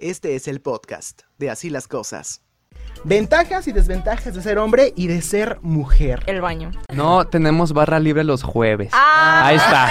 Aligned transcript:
Este 0.00 0.34
es 0.34 0.48
el 0.48 0.62
podcast 0.62 1.24
de 1.36 1.50
Así 1.50 1.68
las 1.68 1.86
Cosas. 1.86 2.40
Ventajas 3.04 3.68
y 3.68 3.72
desventajas 3.72 4.34
de 4.34 4.40
ser 4.40 4.56
hombre 4.56 4.94
y 4.96 5.08
de 5.08 5.20
ser 5.20 5.58
mujer. 5.60 6.22
El 6.26 6.40
baño. 6.40 6.70
No, 6.90 7.26
tenemos 7.26 7.74
barra 7.74 7.98
libre 7.98 8.24
los 8.24 8.42
jueves. 8.42 8.88
Ah, 8.94 9.42
Ahí 9.44 9.56
está. 9.56 9.90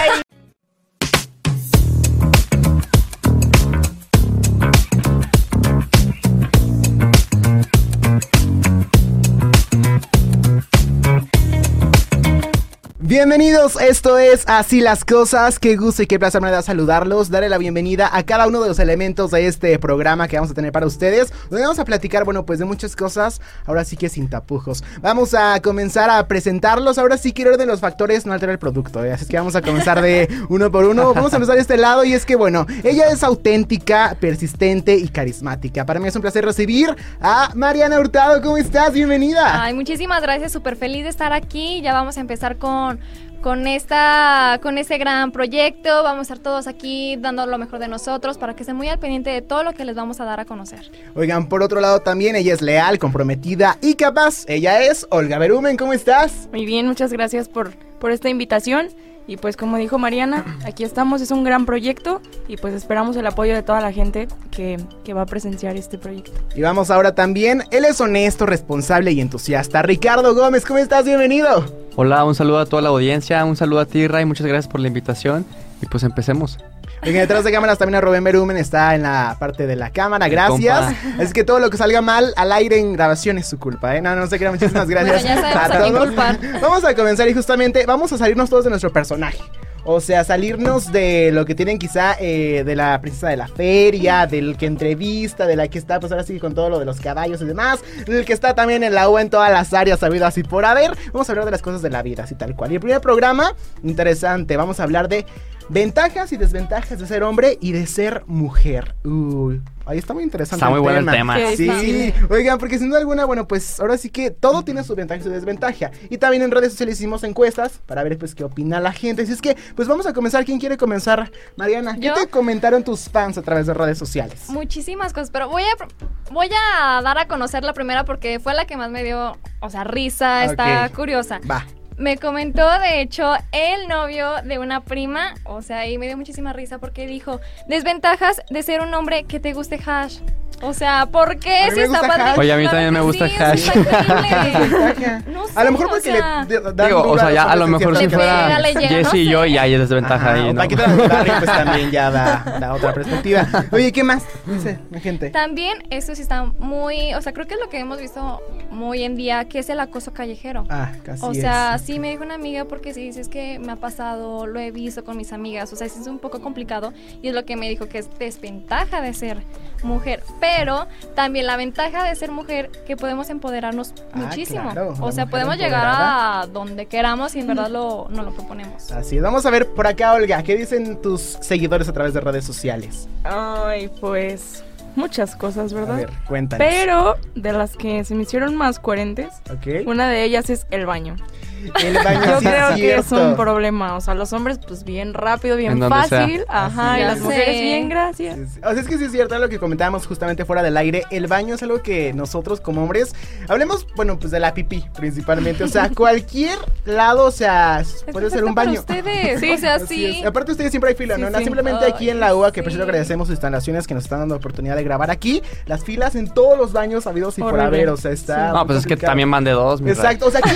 Bienvenidos, 13.10 13.74
esto 13.80 14.18
es 14.18 14.44
Así 14.46 14.80
las 14.80 15.04
Cosas. 15.04 15.58
Qué 15.58 15.74
gusto 15.74 16.00
y 16.00 16.06
qué 16.06 16.20
placer 16.20 16.40
me 16.40 16.48
da 16.52 16.62
saludarlos, 16.62 17.28
darle 17.28 17.48
la 17.48 17.58
bienvenida 17.58 18.08
a 18.12 18.22
cada 18.22 18.46
uno 18.46 18.60
de 18.60 18.68
los 18.68 18.78
elementos 18.78 19.32
de 19.32 19.48
este 19.48 19.76
programa 19.80 20.28
que 20.28 20.36
vamos 20.36 20.52
a 20.52 20.54
tener 20.54 20.70
para 20.70 20.86
ustedes. 20.86 21.32
Donde 21.50 21.64
vamos 21.64 21.80
a 21.80 21.84
platicar, 21.84 22.24
bueno, 22.24 22.46
pues 22.46 22.60
de 22.60 22.66
muchas 22.66 22.94
cosas, 22.94 23.40
ahora 23.66 23.84
sí 23.84 23.96
que 23.96 24.08
sin 24.08 24.30
tapujos. 24.30 24.84
Vamos 25.00 25.34
a 25.34 25.60
comenzar 25.60 26.08
a 26.08 26.28
presentarlos. 26.28 26.98
Ahora 26.98 27.16
sí 27.16 27.32
quiero 27.32 27.56
de 27.56 27.66
los 27.66 27.80
factores 27.80 28.26
no 28.26 28.32
alterar 28.32 28.52
el 28.52 28.60
producto, 28.60 29.04
¿eh? 29.04 29.12
así 29.12 29.24
es 29.24 29.28
que 29.28 29.36
vamos 29.36 29.56
a 29.56 29.62
comenzar 29.62 30.00
de 30.02 30.28
uno 30.48 30.70
por 30.70 30.84
uno. 30.84 31.12
Vamos 31.12 31.32
a 31.32 31.36
empezar 31.36 31.56
de 31.56 31.62
este 31.62 31.78
lado 31.78 32.04
y 32.04 32.12
es 32.12 32.24
que, 32.24 32.36
bueno, 32.36 32.64
ella 32.84 33.10
es 33.10 33.24
auténtica, 33.24 34.16
persistente 34.20 34.94
y 34.94 35.08
carismática. 35.08 35.84
Para 35.84 35.98
mí 35.98 36.06
es 36.06 36.14
un 36.14 36.22
placer 36.22 36.44
recibir 36.44 36.94
a 37.20 37.50
Mariana 37.56 37.98
Hurtado. 37.98 38.40
¿Cómo 38.40 38.56
estás? 38.56 38.92
Bienvenida. 38.92 39.64
Ay, 39.64 39.74
muchísimas 39.74 40.22
gracias, 40.22 40.52
súper 40.52 40.76
feliz 40.76 41.02
de 41.02 41.08
estar 41.08 41.32
aquí. 41.32 41.80
Ya 41.82 41.92
vamos 41.92 42.16
a 42.16 42.20
empezar 42.20 42.56
con, 42.56 42.99
con, 43.40 43.66
esta, 43.66 44.58
con 44.62 44.78
este 44.78 44.98
gran 44.98 45.32
proyecto. 45.32 46.02
Vamos 46.02 46.30
a 46.30 46.34
estar 46.34 46.38
todos 46.38 46.66
aquí 46.66 47.16
dando 47.16 47.46
lo 47.46 47.58
mejor 47.58 47.78
de 47.78 47.88
nosotros 47.88 48.38
para 48.38 48.54
que 48.54 48.62
estén 48.62 48.76
muy 48.76 48.88
al 48.88 48.98
pendiente 48.98 49.30
de 49.30 49.42
todo 49.42 49.62
lo 49.62 49.72
que 49.72 49.84
les 49.84 49.96
vamos 49.96 50.20
a 50.20 50.24
dar 50.24 50.40
a 50.40 50.44
conocer. 50.44 50.90
Oigan, 51.14 51.48
por 51.48 51.62
otro 51.62 51.80
lado 51.80 52.00
también 52.00 52.36
ella 52.36 52.54
es 52.54 52.62
leal, 52.62 52.98
comprometida 52.98 53.78
y 53.80 53.94
capaz. 53.94 54.44
Ella 54.46 54.82
es 54.84 55.06
Olga 55.10 55.38
Berumen, 55.38 55.76
¿cómo 55.76 55.92
estás? 55.92 56.48
Muy 56.52 56.66
bien, 56.66 56.86
muchas 56.86 57.12
gracias 57.12 57.48
por, 57.48 57.74
por 57.98 58.10
esta 58.10 58.28
invitación. 58.28 58.88
Y 59.26 59.36
pues 59.36 59.56
como 59.56 59.76
dijo 59.76 59.98
Mariana, 59.98 60.58
aquí 60.64 60.82
estamos, 60.82 61.20
es 61.20 61.30
un 61.30 61.44
gran 61.44 61.66
proyecto 61.66 62.20
y 62.48 62.56
pues 62.56 62.74
esperamos 62.74 63.16
el 63.16 63.26
apoyo 63.26 63.54
de 63.54 63.62
toda 63.62 63.80
la 63.80 63.92
gente 63.92 64.26
que, 64.50 64.78
que 65.04 65.14
va 65.14 65.22
a 65.22 65.26
presenciar 65.26 65.76
este 65.76 65.98
proyecto. 65.98 66.32
Y 66.54 66.62
vamos 66.62 66.90
ahora 66.90 67.14
también, 67.14 67.62
él 67.70 67.84
es 67.84 68.00
honesto, 68.00 68.46
responsable 68.46 69.12
y 69.12 69.20
entusiasta. 69.20 69.82
Ricardo 69.82 70.34
Gómez, 70.34 70.64
¿cómo 70.64 70.78
estás? 70.78 71.04
Bienvenido. 71.04 71.64
Hola, 71.96 72.24
un 72.24 72.34
saludo 72.34 72.58
a 72.58 72.66
toda 72.66 72.82
la 72.82 72.88
audiencia, 72.88 73.44
un 73.44 73.56
saludo 73.56 73.80
a 73.80 73.86
ti, 73.86 74.06
Ray, 74.06 74.24
muchas 74.24 74.46
gracias 74.46 74.70
por 74.70 74.80
la 74.80 74.88
invitación. 74.88 75.44
Y 75.82 75.86
pues 75.86 76.02
empecemos. 76.02 76.58
Oigan, 77.02 77.22
detrás 77.22 77.44
de 77.44 77.52
cámaras 77.52 77.78
también 77.78 77.96
a 77.96 78.00
Rubén 78.00 78.22
Berumen 78.22 78.56
está 78.58 78.94
en 78.94 79.02
la 79.02 79.36
parte 79.38 79.66
de 79.66 79.74
la 79.74 79.90
cámara, 79.90 80.28
gracias. 80.28 80.94
compa. 80.94 81.22
Es 81.22 81.32
que 81.32 81.44
todo 81.44 81.58
lo 81.58 81.70
que 81.70 81.78
salga 81.78 82.02
mal 82.02 82.34
al 82.36 82.52
aire 82.52 82.78
en 82.78 82.92
grabación 82.92 83.38
es 83.38 83.46
su 83.46 83.58
culpa, 83.58 83.96
¿eh? 83.96 84.02
No, 84.02 84.14
no 84.14 84.26
se 84.26 84.38
crean, 84.38 84.52
muchísimas 84.54 84.88
gracias 84.88 85.22
Bueno, 85.22 85.40
ya 85.40 85.64
a 85.64 85.82
quién 85.82 85.96
culpar. 85.96 86.38
Vamos 86.60 86.84
a 86.84 86.94
comenzar 86.94 87.28
y 87.28 87.34
justamente 87.34 87.86
vamos 87.86 88.12
a 88.12 88.18
salirnos 88.18 88.50
todos 88.50 88.64
de 88.64 88.70
nuestro 88.70 88.92
personaje. 88.92 89.38
O 89.84 90.00
sea, 90.00 90.24
salirnos 90.24 90.92
de 90.92 91.30
lo 91.32 91.46
que 91.46 91.54
tienen 91.54 91.78
quizá 91.78 92.14
eh, 92.20 92.64
de 92.64 92.76
la 92.76 93.00
princesa 93.00 93.28
de 93.28 93.38
la 93.38 93.48
feria, 93.48 94.26
del 94.26 94.58
que 94.58 94.66
entrevista, 94.66 95.46
de 95.46 95.56
la 95.56 95.68
que 95.68 95.78
está 95.78 95.98
pues 95.98 96.12
ahora 96.12 96.24
sí 96.24 96.38
con 96.38 96.54
todo 96.54 96.68
lo 96.68 96.78
de 96.78 96.84
los 96.84 97.00
caballos 97.00 97.40
y 97.40 97.46
demás, 97.46 97.80
del 98.04 98.26
que 98.26 98.34
está 98.34 98.54
también 98.54 98.82
en 98.82 98.94
la 98.94 99.08
U 99.08 99.18
en 99.18 99.30
todas 99.30 99.50
las 99.50 99.72
áreas 99.72 100.02
habidas 100.02 100.36
y 100.36 100.42
por 100.42 100.66
haber. 100.66 100.92
Vamos 101.12 101.28
a 101.28 101.32
hablar 101.32 101.46
de 101.46 101.52
las 101.52 101.62
cosas 101.62 101.80
de 101.80 101.88
la 101.88 102.02
vida, 102.02 102.24
así 102.24 102.34
tal 102.34 102.54
cual. 102.54 102.72
Y 102.72 102.74
el 102.74 102.80
primer 102.80 103.00
programa, 103.00 103.54
interesante, 103.82 104.58
vamos 104.58 104.80
a 104.80 104.82
hablar 104.82 105.08
de 105.08 105.24
ventajas 105.70 106.32
y 106.32 106.36
desventajas 106.36 106.98
de 106.98 107.06
ser 107.06 107.22
hombre 107.22 107.56
y 107.60 107.72
de 107.72 107.86
ser 107.86 108.24
mujer. 108.26 108.96
Uy. 109.04 109.62
Ahí 109.86 109.98
está 109.98 110.14
muy 110.14 110.22
interesante. 110.22 110.64
Está 110.64 110.70
muy 110.70 110.80
bueno 110.80 110.98
el 110.98 111.06
tema. 111.06 111.36
Sí, 111.56 112.14
oigan, 112.28 112.58
porque 112.58 112.78
sin 112.78 112.90
duda 112.90 112.98
alguna, 112.98 113.24
bueno, 113.24 113.48
pues 113.48 113.80
ahora 113.80 113.96
sí 113.96 114.10
que 114.10 114.30
todo 114.30 114.62
tiene 114.62 114.84
su 114.84 114.94
ventaja 114.94 115.20
y 115.20 115.24
su 115.24 115.30
desventaja. 115.30 115.90
Y 116.10 116.18
también 116.18 116.42
en 116.42 116.50
redes 116.50 116.72
sociales 116.72 116.96
hicimos 116.98 117.24
encuestas 117.24 117.80
para 117.86 118.02
ver 118.04 118.18
pues 118.18 118.34
qué 118.34 118.44
opina 118.44 118.78
la 118.78 118.92
gente. 118.92 119.22
Así 119.22 119.32
es 119.32 119.40
que, 119.40 119.56
pues 119.74 119.88
vamos 119.88 120.06
a 120.06 120.12
comenzar. 120.12 120.44
¿Quién 120.44 120.60
quiere 120.60 120.76
comenzar? 120.76 121.32
Mariana, 121.56 121.94
¿qué 121.94 122.06
¿Yo? 122.08 122.14
te 122.14 122.28
comentaron 122.28 122.84
tus 122.84 123.08
fans 123.08 123.38
a 123.38 123.42
través 123.42 123.66
de 123.66 123.74
redes 123.74 123.98
sociales? 123.98 124.48
Muchísimas 124.48 125.12
cosas, 125.12 125.30
pero 125.30 125.48
voy 125.48 125.62
a, 125.62 126.32
voy 126.32 126.48
a 126.52 127.00
dar 127.02 127.18
a 127.18 127.26
conocer 127.26 127.64
la 127.64 127.72
primera 127.72 128.04
porque 128.04 128.38
fue 128.38 128.54
la 128.54 128.66
que 128.66 128.76
más 128.76 128.90
me 128.90 129.02
dio, 129.02 129.38
o 129.60 129.70
sea, 129.70 129.84
risa, 129.84 130.44
está 130.44 130.88
curiosa. 130.90 131.40
Va. 131.50 131.64
Me 132.00 132.16
comentó, 132.16 132.66
de 132.78 133.02
hecho, 133.02 133.34
el 133.52 133.86
novio 133.86 134.36
de 134.42 134.58
una 134.58 134.80
prima, 134.80 135.34
o 135.44 135.60
sea, 135.60 135.86
y 135.86 135.98
me 135.98 136.06
dio 136.06 136.16
muchísima 136.16 136.54
risa 136.54 136.78
porque 136.78 137.06
dijo, 137.06 137.40
desventajas 137.68 138.40
de 138.48 138.62
ser 138.62 138.80
un 138.80 138.94
hombre 138.94 139.24
que 139.24 139.38
te 139.38 139.52
guste 139.52 139.78
hash. 139.84 140.20
O 140.62 140.74
sea, 140.74 141.06
¿por 141.06 141.38
qué? 141.38 141.70
Si 141.72 141.80
está 141.80 142.02
padre. 142.02 142.38
Oye, 142.38 142.52
a 142.52 142.56
mí 142.56 142.66
también 142.66 142.92
me 142.92 143.00
que 143.00 143.04
gusta 143.06 143.28
sí, 143.28 143.34
hash. 143.38 143.68
está. 143.76 145.22
No 145.26 145.46
sé, 145.46 145.52
a 145.58 145.64
lo 145.64 145.72
mejor 145.72 145.86
o 145.86 145.90
porque 145.90 146.12
sea, 146.12 146.44
le 146.44 146.60
dan 146.60 146.88
Digo, 146.88 147.02
o 147.02 147.18
sea, 147.18 147.32
ya 147.32 147.44
a 147.44 147.56
lo 147.56 147.66
mejor 147.66 147.96
si 147.96 148.08
fuera 148.08 148.60
Jesse 148.62 149.14
y 149.14 149.28
yo, 149.28 149.46
ya 149.46 149.62
hay 149.62 149.78
desventaja 149.78 150.32
Ajá, 150.32 150.34
ahí, 150.34 150.52
¿no? 150.52 150.62
Pues 150.62 151.44
también 151.44 151.90
ya 151.90 152.10
da, 152.10 152.58
da 152.60 152.74
otra 152.74 152.92
perspectiva. 152.92 153.46
Oye, 153.72 153.90
¿qué 153.90 154.04
más? 154.04 154.24
Dice 154.46 154.78
la 154.90 155.00
gente. 155.00 155.30
También 155.30 155.82
eso 155.88 156.14
sí 156.14 156.20
está 156.20 156.44
muy, 156.44 157.14
o 157.14 157.22
sea, 157.22 157.32
creo 157.32 157.46
que 157.46 157.54
es 157.54 157.60
lo 157.60 157.70
que 157.70 157.78
hemos 157.78 157.98
visto 157.98 158.42
muy 158.70 159.02
en 159.02 159.16
día, 159.16 159.46
que 159.46 159.60
es 159.60 159.70
el 159.70 159.80
acoso 159.80 160.12
callejero. 160.12 160.66
Ah, 160.68 160.92
casi 161.02 161.24
O 161.24 161.32
sea, 161.32 161.76
es. 161.76 161.82
Sí 161.92 161.98
me 161.98 162.10
dijo 162.10 162.22
una 162.22 162.34
amiga 162.34 162.64
porque 162.64 162.94
sí 162.94 163.02
dices 163.02 163.28
que 163.28 163.58
me 163.58 163.72
ha 163.72 163.76
pasado, 163.76 164.46
lo 164.46 164.60
he 164.60 164.70
visto 164.70 165.04
con 165.04 165.16
mis 165.16 165.32
amigas, 165.32 165.72
o 165.72 165.76
sea, 165.76 165.86
es 165.86 165.96
un 166.06 166.18
poco 166.18 166.40
complicado 166.40 166.92
y 167.22 167.28
es 167.28 167.34
lo 167.34 167.44
que 167.44 167.56
me 167.56 167.68
dijo 167.68 167.88
que 167.88 167.98
es 167.98 168.08
desventaja 168.18 169.00
de 169.00 169.12
ser 169.14 169.42
mujer, 169.82 170.22
pero 170.40 170.86
también 171.14 171.46
la 171.46 171.56
ventaja 171.56 172.04
de 172.04 172.14
ser 172.14 172.30
mujer 172.30 172.70
que 172.86 172.96
podemos 172.96 173.30
empoderarnos 173.30 173.92
Ah, 174.12 174.18
muchísimo. 174.18 174.62
claro, 174.70 174.94
la 174.98 175.04
o 175.04 175.12
sea, 175.12 175.26
podemos 175.26 175.56
llegar 175.56 175.84
a 175.86 176.46
donde 176.52 176.86
queramos 176.86 177.34
y 177.34 177.40
en 177.40 177.46
verdad 177.46 177.68
lo, 177.70 178.06
no 178.10 178.22
lo 178.22 178.32
proponemos. 178.32 178.90
Así 178.92 179.16
es. 179.16 179.22
Vamos 179.22 179.46
a 179.46 179.50
ver 179.50 179.66
por 179.68 179.86
acá, 179.86 180.12
Olga, 180.14 180.42
¿qué 180.42 180.56
dicen 180.56 181.00
tus 181.00 181.20
seguidores 181.40 181.88
a 181.88 181.92
través 181.92 182.14
de 182.14 182.20
redes 182.20 182.44
sociales? 182.44 183.08
Ay, 183.24 183.90
pues 184.00 184.62
muchas 184.96 185.36
cosas, 185.36 185.72
A 185.72 185.76
¿verdad? 185.76 185.96
ver, 185.96 186.10
cuéntanos. 186.26 186.66
Pero 186.68 187.16
de 187.34 187.52
las 187.52 187.76
que 187.76 188.04
se 188.04 188.14
me 188.14 188.22
hicieron 188.22 188.56
más 188.56 188.78
coherentes, 188.78 189.28
Ok. 189.52 189.86
una 189.86 190.08
de 190.08 190.24
ellas 190.24 190.50
es 190.50 190.66
el 190.70 190.86
baño. 190.86 191.16
El 191.84 191.94
baño 192.04 192.24
Yo 192.24 192.38
sí 192.40 192.46
creo 192.46 192.68
es 192.70 192.76
que 192.76 192.94
es 192.96 193.12
un 193.12 193.36
problema. 193.36 193.96
O 193.96 194.00
sea, 194.00 194.14
los 194.14 194.32
hombres, 194.32 194.58
pues 194.66 194.84
bien 194.84 195.14
rápido, 195.14 195.56
bien 195.56 195.78
sea. 195.78 195.88
fácil. 195.88 196.44
Ajá, 196.48 196.92
Así 196.94 197.00
y 197.00 197.04
las 197.04 197.20
mujeres, 197.20 197.60
bien, 197.60 197.88
gracias. 197.88 198.36
Sí, 198.36 198.46
sí. 198.54 198.60
O 198.64 198.72
sea, 198.72 198.80
es 198.80 198.88
que 198.88 198.98
sí 198.98 199.04
es 199.04 199.12
cierto 199.12 199.38
lo 199.38 199.48
que 199.48 199.58
comentábamos 199.58 200.06
justamente 200.06 200.44
fuera 200.44 200.62
del 200.62 200.76
aire. 200.76 201.04
El 201.10 201.26
baño 201.26 201.54
es 201.54 201.62
algo 201.62 201.82
que 201.82 202.12
nosotros 202.12 202.60
como 202.60 202.82
hombres, 202.82 203.14
hablemos, 203.48 203.86
bueno, 203.96 204.18
pues 204.18 204.30
de 204.30 204.40
la 204.40 204.54
pipí 204.54 204.84
principalmente. 204.96 205.64
O 205.64 205.68
sea, 205.68 205.88
cualquier 205.94 206.58
lado, 206.84 207.24
o 207.26 207.30
sea, 207.30 207.82
puede 208.12 208.30
ser 208.30 208.44
un 208.44 208.54
baño. 208.54 208.80
ustedes, 208.80 209.40
Sí, 209.40 209.52
o 209.52 209.58
sea, 209.58 209.78
sí. 209.80 210.20
es. 210.20 210.26
Aparte 210.26 210.52
ustedes 210.52 210.70
siempre 210.70 210.90
hay 210.90 210.96
fila, 210.96 211.16
Sí, 211.16 211.22
¿no? 211.22 211.28
sí. 211.38 211.44
Simplemente 211.44 211.86
aquí 211.86 212.10
en 212.10 212.20
la 212.20 212.34
UA, 212.34 212.52
que 212.52 212.62
por 212.62 212.72
cierto 212.72 212.84
agradecemos 212.84 213.28
sus 213.28 213.34
instalaciones 213.34 213.86
que 213.86 213.94
nos 213.94 214.04
están 214.04 214.20
dando 214.20 214.34
la 214.34 214.38
oportunidad 214.38 214.76
de 214.76 214.84
grabar 214.84 215.10
aquí. 215.10 215.42
Las 215.66 215.84
filas 215.84 216.14
en 216.14 216.28
todos 216.32 216.58
los 216.58 216.72
baños 216.72 217.06
habidos 217.06 217.38
y 217.38 217.42
por 217.42 217.58
haber, 217.60 217.88
o 217.88 217.96
sea, 217.96 218.10
está... 218.12 218.52
No, 218.52 218.66
pues 218.66 218.78
es 218.80 218.86
que 218.86 218.96
también 218.96 219.30
van 219.30 219.44
de 219.44 219.52
dos, 219.52 219.80
mi. 219.80 219.90
Exacto, 219.90 220.26
o 220.26 220.30
sea, 220.30 220.40
que, 220.40 220.50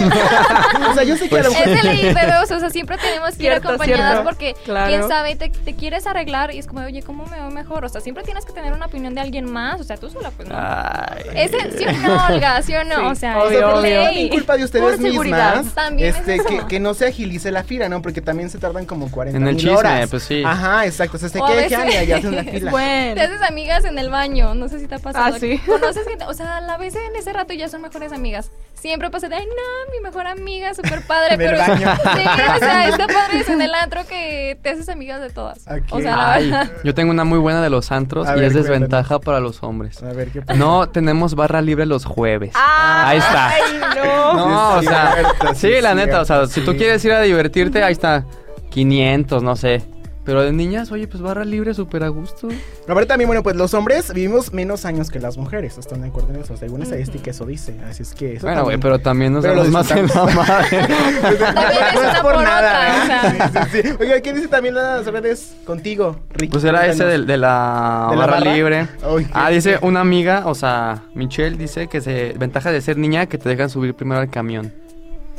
o 0.94 0.96
sea, 0.96 1.04
yo 1.04 1.16
sé 1.16 1.28
que 1.28 1.34
a 1.38 1.42
lo 1.42 1.44
Pues- 1.52 1.58
mejor... 1.66 1.76
Es 1.76 1.82
de 1.82 1.88
ley, 1.94 2.14
bebés, 2.14 2.50
o 2.50 2.60
sea, 2.60 2.70
siempre 2.70 2.96
tenemos 2.98 3.34
que 3.36 3.42
ir 3.44 3.52
acompañadas 3.52 4.12
cierto. 4.12 4.24
porque 4.24 4.54
Claro. 4.64 4.88
quién 4.88 5.08
sabe, 5.08 5.36
te, 5.36 5.48
te 5.50 5.74
quieres 5.74 6.06
arreglar 6.06 6.54
y 6.54 6.58
es 6.58 6.66
como, 6.66 6.80
oye, 6.80 7.02
¿cómo 7.02 7.24
me 7.26 7.36
veo 7.36 7.50
mejor? 7.50 7.84
O 7.84 7.88
sea, 7.88 8.00
siempre 8.00 8.24
tienes 8.24 8.44
que 8.44 8.52
tener 8.52 8.72
una 8.72 8.86
opinión 8.86 9.14
de 9.14 9.20
alguien 9.20 9.50
más, 9.50 9.80
o 9.80 9.84
sea, 9.84 9.96
tú 9.96 10.08
sola, 10.10 10.30
pues 10.30 10.48
no. 10.48 10.54
Ay. 10.58 11.24
¿Es 11.34 11.52
en- 11.52 11.76
¿Sí 11.78 11.84
o 11.84 11.92
no, 11.92 12.26
Olga? 12.26 12.62
¿Sí 12.62 12.74
o 12.74 12.84
no? 12.84 12.94
Sí, 12.96 13.04
o 13.06 13.14
sea, 13.14 13.38
O 13.38 13.48
sea, 13.48 13.58
es 13.58 13.64
no 13.64 13.80
ley. 13.80 14.26
es 14.26 14.30
culpa 14.32 14.56
de 14.56 14.64
ustedes 14.64 14.84
Por 14.84 14.96
seguridad. 15.02 15.56
mismas. 15.56 15.74
También 15.74 16.08
es 16.08 16.16
este, 16.16 16.34
eso. 16.36 16.44
que, 16.44 16.66
que 16.68 16.80
no 16.80 16.94
se 16.94 17.06
agilice 17.06 17.50
la 17.50 17.64
fila, 17.64 17.88
¿no? 17.88 18.02
Porque 18.02 18.20
también 18.20 18.50
se 18.50 18.58
tardan 18.58 18.86
como 18.86 19.10
40 19.10 19.36
En 19.38 19.46
el 19.48 19.54
mil 19.54 19.62
chisme, 19.64 19.76
horas. 19.76 20.10
pues 20.10 20.22
sí. 20.22 20.42
Ajá, 20.44 20.86
exacto. 20.86 21.16
O 21.16 21.20
sea, 21.20 21.28
se 21.28 21.40
quejan 21.40 21.90
y 21.90 21.96
allá 21.96 22.16
hacen 22.18 22.36
la 22.36 22.44
fila. 22.50 22.70
Bueno. 22.70 23.14
Te 23.14 23.20
haces 23.22 23.42
amigas 23.42 23.84
en 23.84 23.98
el 23.98 24.10
baño, 24.10 24.54
no 24.54 24.68
sé 24.68 24.78
si 24.80 24.86
te 24.86 24.94
ha 24.96 24.98
pasado. 24.98 25.34
Ah, 25.34 25.38
sí. 25.38 25.58
Conoces 25.66 26.06
gente, 26.06 26.24
o 26.26 26.34
sea, 26.34 26.60
la 26.60 26.76
ves 26.76 26.94
en 26.96 27.16
ese 27.16 27.32
rato 27.32 27.52
ya 27.54 27.68
son 27.68 27.82
mejores 27.82 28.12
amigas. 28.12 28.50
Siempre 28.74 29.10
pasa 29.10 29.28
de, 29.28 29.36
ay, 29.36 29.46
no, 29.46 29.92
mi 29.92 30.00
mejor 30.02 30.26
amiga, 30.26 30.74
súper 30.84 31.02
padre, 31.02 31.36
pero... 31.36 31.58
baño. 31.58 31.88
Sí, 32.14 32.20
o 32.54 32.58
sea, 32.58 32.88
está 32.88 33.06
padre 33.06 33.40
eso 33.40 33.52
en 33.52 33.62
el 33.62 33.74
antro 33.74 34.06
que 34.06 34.58
te 34.62 34.70
haces 34.70 34.88
amigas 34.88 35.20
de 35.20 35.30
todas. 35.30 35.58
Ok. 35.66 35.82
O 35.90 36.00
sea, 36.00 36.16
la 36.16 36.32
Ay, 36.32 36.50
verdad. 36.50 36.72
yo 36.84 36.94
tengo 36.94 37.10
una 37.10 37.24
muy 37.24 37.38
buena 37.38 37.62
de 37.62 37.70
los 37.70 37.90
antros 37.92 38.26
A 38.28 38.32
y 38.32 38.40
ver, 38.40 38.44
es 38.44 38.52
cuéntanos. 38.52 38.78
desventaja 38.78 39.18
para 39.20 39.40
los 39.40 39.62
hombres. 39.62 40.02
A 40.02 40.12
ver, 40.12 40.28
¿qué 40.30 40.42
pasa? 40.42 40.58
No 40.58 40.88
tenemos 40.88 41.34
barra 41.34 41.60
libre 41.60 41.86
los 41.86 42.04
jueves. 42.04 42.52
Ah, 42.54 43.08
Ahí 43.08 43.18
está. 43.18 43.48
Ay, 43.48 43.62
no. 43.96 44.34
No, 44.34 44.74
o 44.78 44.82
sea, 44.82 45.12
cierto, 45.14 45.54
sí, 45.54 45.72
sí, 45.74 45.80
la 45.80 45.94
neta, 45.94 46.20
o 46.20 46.24
sea, 46.24 46.46
si 46.46 46.60
tú 46.62 46.76
quieres 46.76 47.04
ir 47.04 47.12
a 47.12 47.20
divertirte, 47.20 47.82
ahí 47.82 47.92
está, 47.92 48.24
500, 48.70 49.42
no 49.42 49.56
sé. 49.56 49.82
Pero 50.24 50.42
de 50.42 50.52
niñas, 50.52 50.90
oye, 50.90 51.06
pues 51.06 51.22
barra 51.22 51.44
libre, 51.44 51.74
súper 51.74 52.02
a 52.02 52.08
gusto. 52.08 52.48
Aparte 52.88 53.06
también, 53.06 53.28
bueno, 53.28 53.42
pues 53.42 53.56
los 53.56 53.74
hombres 53.74 54.12
vivimos 54.14 54.52
menos 54.54 54.86
años 54.86 55.10
que 55.10 55.20
las 55.20 55.36
mujeres, 55.36 55.76
¿están 55.76 56.00
de 56.00 56.08
acuerdo 56.08 56.30
en 56.32 56.40
eso? 56.40 56.56
Según 56.56 56.76
Ujú. 56.76 56.84
estadística 56.84 57.30
eso 57.30 57.44
dice, 57.44 57.76
así 57.88 58.02
es 58.04 58.14
que 58.14 58.36
eso 58.36 58.46
Bueno, 58.46 58.64
güey, 58.64 58.78
pero 58.78 58.98
también 58.98 59.34
nos 59.34 59.42
Pero 59.42 59.56
damos 59.56 59.70
más 59.70 59.90
en 59.90 60.06
la 60.06 60.24
madre. 60.26 60.80
Es 61.24 61.94
No 61.94 62.00
una 62.10 62.22
por 62.22 62.42
nada, 62.42 63.02
o 63.02 63.06
sea. 63.06 63.30
¿eh? 63.30 63.50
Sí, 63.72 63.82
sí, 63.82 63.82
sí. 63.90 63.94
Oiga, 64.00 64.20
¿qué 64.20 64.32
dice 64.32 64.48
también 64.48 64.74
las 64.74 65.04
redes 65.06 65.54
contigo, 65.66 66.20
Ricky? 66.30 66.52
Pues 66.52 66.64
era 66.64 66.86
ese 66.86 67.04
de, 67.04 67.18
de 67.24 67.36
la 67.36 68.08
¿De 68.10 68.16
la 68.16 68.26
barra, 68.26 68.38
barra? 68.38 68.54
libre. 68.54 68.88
Ay, 69.02 69.26
Ah, 69.32 69.50
dice 69.50 69.78
una 69.82 70.00
amiga, 70.00 70.42
o 70.46 70.54
sea, 70.54 71.02
Michelle 71.14 71.56
dice 71.56 71.86
que 71.88 72.00
se 72.00 72.34
ventaja 72.38 72.72
de 72.72 72.80
ser 72.80 72.96
niña 72.96 73.26
que 73.26 73.36
te 73.38 73.48
dejan 73.48 73.68
subir 73.70 73.94
primero 73.94 74.20
al 74.20 74.30
camión. 74.30 74.72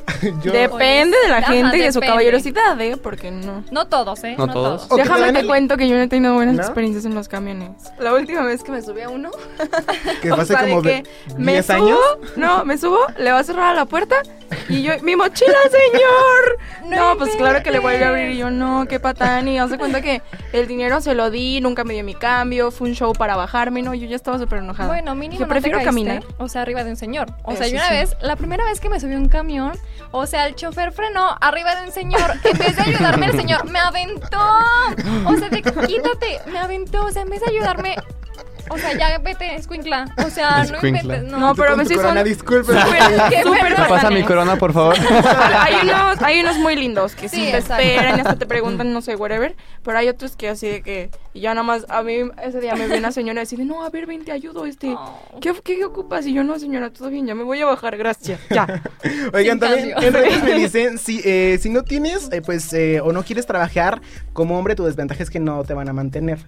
Yo- 0.43 0.51
Depende 0.51 1.17
de 1.23 1.29
la 1.29 1.37
Ajá, 1.37 1.51
gente 1.53 1.77
y 1.77 1.81
de 1.81 1.91
su 1.91 1.99
depende. 1.99 2.07
caballerosidad, 2.07 2.79
¿eh? 2.81 2.97
Porque 2.97 3.31
no. 3.31 3.63
No 3.71 3.87
todos, 3.87 4.23
¿eh? 4.23 4.35
No 4.37 4.47
todos. 4.47 4.85
O 4.89 4.95
que 4.95 5.03
Déjame 5.03 5.25
den 5.25 5.33
te 5.35 5.39
el- 5.41 5.47
cuento 5.47 5.77
que 5.77 5.87
yo 5.87 5.95
no 5.95 6.01
he 6.03 6.07
tenido 6.07 6.33
buenas 6.35 6.55
¿No? 6.55 6.61
experiencias 6.61 7.05
en 7.05 7.15
los 7.15 7.27
camiones. 7.27 7.71
La 7.99 8.13
última 8.13 8.43
vez 8.43 8.63
que 8.63 8.71
me 8.71 8.81
subí 8.81 9.01
a 9.01 9.09
uno, 9.09 9.31
que 10.21 10.31
o 10.31 10.45
sea, 10.45 10.61
de 10.63 10.69
como 10.69 10.81
de 10.81 11.03
que 11.03 11.09
me 11.37 11.53
10 11.53 11.65
subo, 11.65 11.75
años. 11.75 11.99
no, 12.35 12.65
me 12.65 12.77
subo, 12.77 12.99
le 13.17 13.31
va 13.31 13.39
a 13.39 13.43
cerrar 13.43 13.71
a 13.71 13.73
la 13.73 13.85
puerta 13.85 14.15
y 14.69 14.83
yo, 14.83 14.93
mi 15.01 15.15
mochila, 15.15 15.53
señor. 15.71 16.57
No 16.89 17.13
No, 17.13 17.17
pues 17.17 17.35
claro 17.35 17.63
que 17.63 17.71
le 17.71 17.79
vuelve 17.79 18.05
a 18.05 18.09
abrir 18.09 18.29
y 18.31 18.37
yo, 18.37 18.51
no, 18.51 18.85
qué 18.87 18.99
patán. 18.99 19.47
Y 19.47 19.57
hace 19.59 19.77
cuenta 19.77 20.01
que 20.01 20.21
el 20.53 20.67
dinero 20.67 21.01
se 21.01 21.15
lo 21.15 21.31
di, 21.31 21.59
nunca 21.61 21.83
me 21.83 21.93
dio 21.93 22.03
mi 22.03 22.13
cambio, 22.13 22.69
fue 22.71 22.87
un 22.89 22.93
show 22.95 23.11
para 23.13 23.35
bajarme, 23.35 23.81
no, 23.81 23.93
yo 23.93 24.07
ya 24.07 24.15
estaba 24.15 24.37
súper 24.37 24.59
enojada. 24.59 24.87
Bueno, 24.89 25.15
mínimo 25.15 25.39
Yo 25.39 25.45
no 25.45 25.49
prefiero 25.51 25.79
te 25.79 25.83
caíste, 25.85 26.03
caminar. 26.05 26.23
O 26.37 26.47
sea, 26.47 26.61
arriba 26.61 26.83
de 26.83 26.91
un 26.91 26.95
señor. 26.95 27.27
O 27.43 27.55
sea, 27.55 27.65
Eso 27.65 27.75
yo 27.75 27.81
una 27.81 27.89
sí. 27.89 27.93
vez, 27.95 28.17
la 28.21 28.35
primera 28.35 28.63
vez 28.65 28.79
que 28.79 28.89
me 28.89 28.99
subí 28.99 29.13
a 29.13 29.17
un 29.17 29.29
camión, 29.29 29.71
o 30.11 30.25
sea, 30.25 30.47
el 30.47 30.55
chofer 30.55 30.91
frenó 30.91 31.35
arriba 31.41 31.75
de 31.75 31.87
un 31.87 31.91
señor. 31.91 32.33
En 32.43 32.57
vez 32.57 32.75
de 32.75 32.81
ayudarme, 32.81 33.27
el 33.27 33.37
señor 33.37 33.69
me 33.69 33.79
aventó. 33.79 34.39
O 35.25 35.35
sea, 35.35 35.49
de, 35.49 35.61
quítate, 35.61 36.41
me 36.51 36.59
aventó. 36.59 37.05
O 37.05 37.11
sea, 37.11 37.23
en 37.23 37.29
vez 37.29 37.41
de 37.41 37.51
ayudarme, 37.51 37.95
o 38.69 38.77
sea, 38.77 38.93
ya 38.97 39.17
vete, 39.19 39.55
escuincla. 39.55 40.05
O 40.25 40.29
sea, 40.29 40.63
no 40.65 40.85
inventes. 40.87 41.23
No, 41.23 41.37
No, 41.39 41.55
pero 41.55 41.75
me 41.77 41.85
sí 41.85 41.95
corona, 41.95 42.21
son- 42.21 42.23
disculpe. 42.29 42.73
Qué 43.29 43.43
súper 43.43 43.63
¿Me 43.63 43.69
perdón. 43.69 43.87
pasa 43.89 44.09
mi 44.09 44.23
corona, 44.23 44.55
por 44.55 44.73
favor? 44.73 44.95
hay 45.59 45.75
unos, 45.83 46.21
hay 46.21 46.39
unos 46.41 46.57
muy 46.57 46.75
lindos 46.75 47.15
que 47.15 47.29
sí, 47.29 47.45
Sí, 47.45 47.51
te 47.51 47.57
esperan 47.57 48.17
y 48.17 48.21
hasta 48.21 48.35
te 48.37 48.45
preguntan, 48.45 48.91
no 48.93 49.01
sé, 49.01 49.15
whatever. 49.15 49.55
Pero 49.83 49.97
hay 49.97 50.07
otros 50.09 50.35
que 50.35 50.49
así 50.49 50.67
de 50.67 50.81
que, 50.81 51.09
y 51.33 51.41
ya 51.41 51.53
nada 51.53 51.63
más, 51.63 51.85
a 51.89 52.01
mí 52.03 52.13
ese 52.43 52.59
día 52.61 52.75
me 52.75 52.87
vio 52.87 52.97
una 52.97 53.11
señora 53.11 53.41
decir, 53.41 53.59
no, 53.65 53.83
a 53.85 53.89
ver, 53.89 54.05
ven, 54.07 54.23
te 54.25 54.31
ayudo, 54.31 54.65
este. 54.65 54.93
Oh. 54.97 55.39
¿Qué, 55.41 55.53
qué, 55.63 55.83
ocupas? 55.85 56.25
Y 56.25 56.33
yo, 56.33 56.43
no, 56.43 56.57
señora, 56.59 56.89
todo 56.91 57.09
bien, 57.09 57.27
ya 57.27 57.35
me 57.35 57.43
voy 57.43 57.61
a 57.61 57.65
bajar, 57.65 57.97
gracias. 57.97 58.39
Ya. 58.49 58.65
Oigan, 59.33 59.59
Sin 59.59 59.59
también 59.59 59.89
cambio. 59.91 60.07
en 60.07 60.13
redes 60.13 60.43
me 60.43 60.53
dicen, 60.55 60.97
si, 60.97 61.21
eh, 61.23 61.59
si 61.61 61.69
no 61.69 61.83
tienes, 61.83 62.29
eh, 62.31 62.41
pues, 62.41 62.71
eh, 62.73 62.99
o 63.01 63.11
no 63.11 63.23
quieres 63.23 63.45
trabajar 63.45 64.01
como 64.33 64.57
hombre, 64.57 64.75
tu 64.75 64.85
desventaja 64.85 65.21
es 65.23 65.29
que 65.29 65.39
no 65.39 65.63
te 65.63 65.73
van 65.73 65.89
a 65.89 65.93
mantener. 65.93 66.39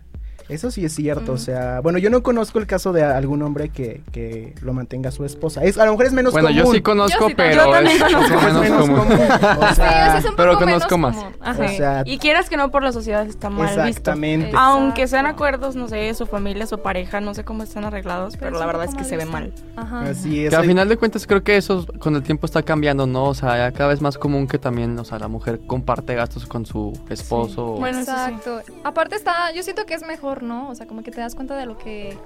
Eso 0.49 0.71
sí 0.71 0.85
es 0.85 0.93
cierto, 0.95 1.33
o 1.33 1.37
sea, 1.37 1.81
bueno, 1.81 1.99
yo 1.99 2.09
no 2.09 2.23
conozco 2.23 2.57
el 2.59 2.67
caso 2.67 2.93
de 2.93 3.03
algún 3.03 3.41
hombre 3.41 3.69
que, 3.69 4.01
que 4.11 4.53
lo 4.61 4.73
mantenga 4.73 5.11
su 5.11 5.25
esposa. 5.25 5.63
Es, 5.63 5.77
a 5.77 5.85
lo 5.85 5.91
mejor 5.91 6.05
es 6.05 6.13
menos 6.13 6.31
Bueno, 6.31 6.47
común. 6.47 6.63
yo 6.63 6.71
sí 6.71 6.81
conozco, 6.81 7.19
Yo 7.19 7.27
sí 7.27 7.35
también. 7.35 7.59
pero 7.59 7.81
Yo 7.81 7.89
es 7.89 8.03
conozco. 8.03 8.61
menos 8.61 8.89
común. 8.89 8.99
O 8.99 9.67
Sí, 9.69 9.75
sea, 9.75 10.07
ese 10.09 10.17
es 10.19 10.25
un 10.31 10.35
pero 10.37 10.53
poco 10.53 10.65
menos 10.65 10.83
conozco 10.85 10.97
más. 10.97 11.15
común. 11.17 11.33
Ajá. 11.41 11.63
o 11.65 11.67
sea, 11.69 12.01
Y 12.05 12.17
quieras 12.17 12.49
que 12.49 12.55
no, 12.57 12.71
por 12.71 12.81
la 12.83 12.91
sociedad 12.91 13.25
está 13.27 13.49
mal 13.49 13.67
visto. 13.67 13.83
exactamente. 13.83 14.51
Aunque 14.55 15.07
sean 15.07 15.25
acuerdos, 15.25 15.75
no 15.75 15.87
sé, 15.89 16.13
su 16.13 16.25
familia, 16.25 16.65
su 16.65 16.79
pareja, 16.79 17.19
no 17.19 17.33
sé 17.33 17.43
cómo 17.43 17.63
están 17.63 17.83
arreglados, 17.83 18.37
pero 18.37 18.57
la 18.57 18.65
verdad 18.65 18.85
es 18.85 18.95
que 18.95 19.03
se 19.03 19.17
ve 19.17 19.25
mal. 19.25 19.53
Ajá. 19.75 20.01
Así 20.03 20.45
es. 20.45 20.49
Que 20.49 20.55
al 20.55 20.65
final 20.65 20.87
de 20.87 20.97
cuentas 20.97 21.27
creo 21.27 21.43
que 21.43 21.57
eso 21.57 21.85
con 21.99 22.15
el 22.15 22.23
tiempo 22.23 22.45
está 22.45 22.63
cambiando, 22.63 23.05
¿no? 23.05 23.25
O 23.25 23.33
sea, 23.33 23.57
ya 23.57 23.71
cada 23.73 23.89
vez 23.89 24.01
más 24.01 24.17
común 24.17 24.47
que 24.47 24.57
también, 24.59 24.97
o 24.97 25.03
sea, 25.03 25.19
la 25.19 25.27
mujer 25.27 25.59
comparte 25.67 26.15
gastos 26.15 26.45
con 26.45 26.65
su 26.65 26.93
esposo. 27.09 27.73
o- 27.73 27.77
Bueno, 27.79 27.97
sí. 27.97 28.09
Exacto. 28.09 28.61
Aparte 28.83 29.15
está, 29.15 29.51
yo 29.53 29.61
siento 29.63 29.85
que 29.85 29.93
es 29.93 30.05
mejor, 30.05 30.36
¿no? 30.43 30.69
O 30.69 30.75
sea, 30.75 30.87
como 30.87 31.03
que 31.03 31.11
te 31.11 31.21
das 31.21 31.35
cuenta 31.35 31.55
de 31.55 31.65
lo 31.65 31.77
que, 31.77 32.17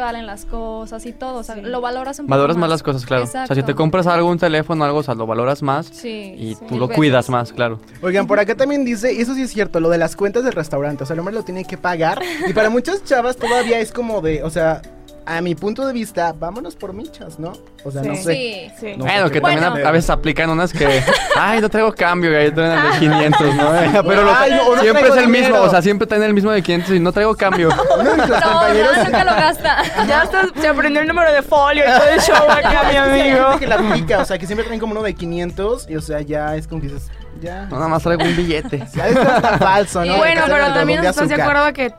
valen 0.00 0.26
las 0.26 0.44
cosas 0.44 1.04
y 1.06 1.12
todo. 1.12 1.38
O 1.38 1.42
sea, 1.42 1.56
Sí. 1.56 1.62
lo 1.62 1.80
valoras 1.80 2.18
un 2.18 2.26
poco 2.26 2.36
Valoras 2.36 2.56
más 2.56 2.68
las 2.68 2.82
cosas, 2.82 3.04
claro. 3.06 3.24
O 3.24 3.26
sea, 3.26 3.46
si 3.46 3.62
te 3.62 3.74
compras 3.74 4.06
algo, 4.06 4.28
un 4.30 4.38
teléfono, 4.38 4.84
algo, 4.84 4.98
o 4.98 5.02
sea, 5.02 5.14
lo 5.14 5.26
valoras 5.26 5.62
más 5.62 5.86
Sí. 5.86 6.34
y 6.38 6.54
sí, 6.54 6.64
tú 6.68 6.76
lo 6.78 6.86
veces. 6.86 6.96
cuidas 6.96 7.28
más, 7.30 7.52
claro. 7.52 7.80
Oigan, 8.02 8.26
por 8.26 8.38
acá 8.38 8.54
también 8.54 8.84
dice, 8.84 9.12
y 9.12 9.20
eso 9.20 9.34
sí 9.34 9.42
es 9.42 9.50
cierto, 9.52 9.80
lo 9.80 9.88
de 9.88 9.98
las 9.98 10.14
cuentas 10.14 10.44
del 10.44 10.52
restaurante, 10.52 11.02
o 11.02 11.06
sea, 11.06 11.14
el 11.14 11.20
hombre 11.20 11.34
lo 11.34 11.42
tiene 11.42 11.64
que 11.64 11.76
pagar. 11.76 12.20
Y 12.46 12.52
para 12.52 12.70
muchas 12.70 13.02
chavas 13.04 13.36
todavía 13.36 13.80
es 13.80 13.90
como 13.92 14.20
de, 14.20 14.42
o 14.44 14.50
sea, 14.50 14.82
a 15.26 15.40
mi 15.40 15.54
punto 15.56 15.84
de 15.86 15.92
vista, 15.92 16.32
vámonos 16.38 16.76
por 16.76 16.92
michas, 16.92 17.38
¿no? 17.38 17.52
O 17.84 17.90
sea, 17.90 18.02
no 18.02 18.14
Sí. 18.14 18.22
sé. 18.22 18.32
Sí. 18.32 18.70
Sí. 18.80 18.94
No 18.96 19.04
bueno, 19.04 19.26
sé 19.26 19.32
que 19.32 19.40
también 19.40 19.70
Bueno. 19.70 19.84
a, 19.84 19.88
a 19.88 19.92
veces 19.92 20.08
aplican 20.10 20.48
unas 20.50 20.72
que, 20.72 21.02
ay, 21.36 21.60
no 21.60 21.68
traigo 21.68 21.92
cambio, 21.92 22.30
y 22.32 22.34
ahí 22.36 22.50
traen 22.52 22.78
el 22.78 22.92
de 22.92 22.98
500, 22.98 23.54
¿no? 23.56 23.70
Pero 24.08 24.22
lo- 24.22 24.34
Ay, 24.34 24.52
no 24.52 24.80
siempre 24.80 25.02
traigo 25.02 25.14
es 25.16 25.22
el 25.22 25.26
dinero. 25.26 25.48
mismo, 25.54 25.60
o 25.62 25.70
sea, 25.70 25.82
siempre 25.82 26.06
traen 26.06 26.22
el 26.22 26.32
mismo 26.34 26.50
de 26.52 26.62
500 26.62 26.94
y 26.94 27.00
no 27.00 27.12
traigo 27.12 27.34
cambio. 27.34 27.68
No, 27.96 28.02
no, 28.04 29.04
nunca 29.04 29.24
lo 29.24 29.32
gasta. 29.36 29.82
Ya 30.06 30.22
hasta 30.22 30.42
se 30.60 30.68
aprendió 30.68 31.02
el 31.02 31.08
número 31.08 31.32
de 31.32 31.42
folio 31.42 31.82
y 31.84 31.98
todo 31.98 32.08
el 32.08 32.20
show 32.20 32.48
acá, 32.50 32.82
mi 32.90 32.96
amigo. 32.96 33.58
que 33.58 33.66
la 33.66 33.74
aplica, 33.76 34.18
o 34.20 34.24
sea, 34.24 34.38
que 34.38 34.46
siempre 34.46 34.64
traen 34.64 34.78
como 34.80 34.92
uno 34.92 35.02
de 35.02 35.14
500 35.14 35.88
y 35.90 35.96
o 35.96 36.00
sea, 36.00 36.20
ya 36.20 36.54
es 36.56 36.66
como 36.68 36.80
que 36.80 36.88
dices, 36.88 37.08
ya. 37.40 37.64
No, 37.66 37.76
nada 37.76 37.88
más 37.88 38.02
traigo 38.02 38.22
un 38.24 38.36
billete. 38.36 38.86
Ya 38.94 39.08
esto 39.08 39.20
está 39.22 39.58
falso, 39.58 40.04
¿no? 40.04 40.14
Y 40.14 40.18
bueno, 40.18 40.42
pero 40.46 40.72
también 40.72 41.04
estás 41.04 41.28
de 41.28 41.34
acuerdo 41.40 41.72
que 41.72 41.92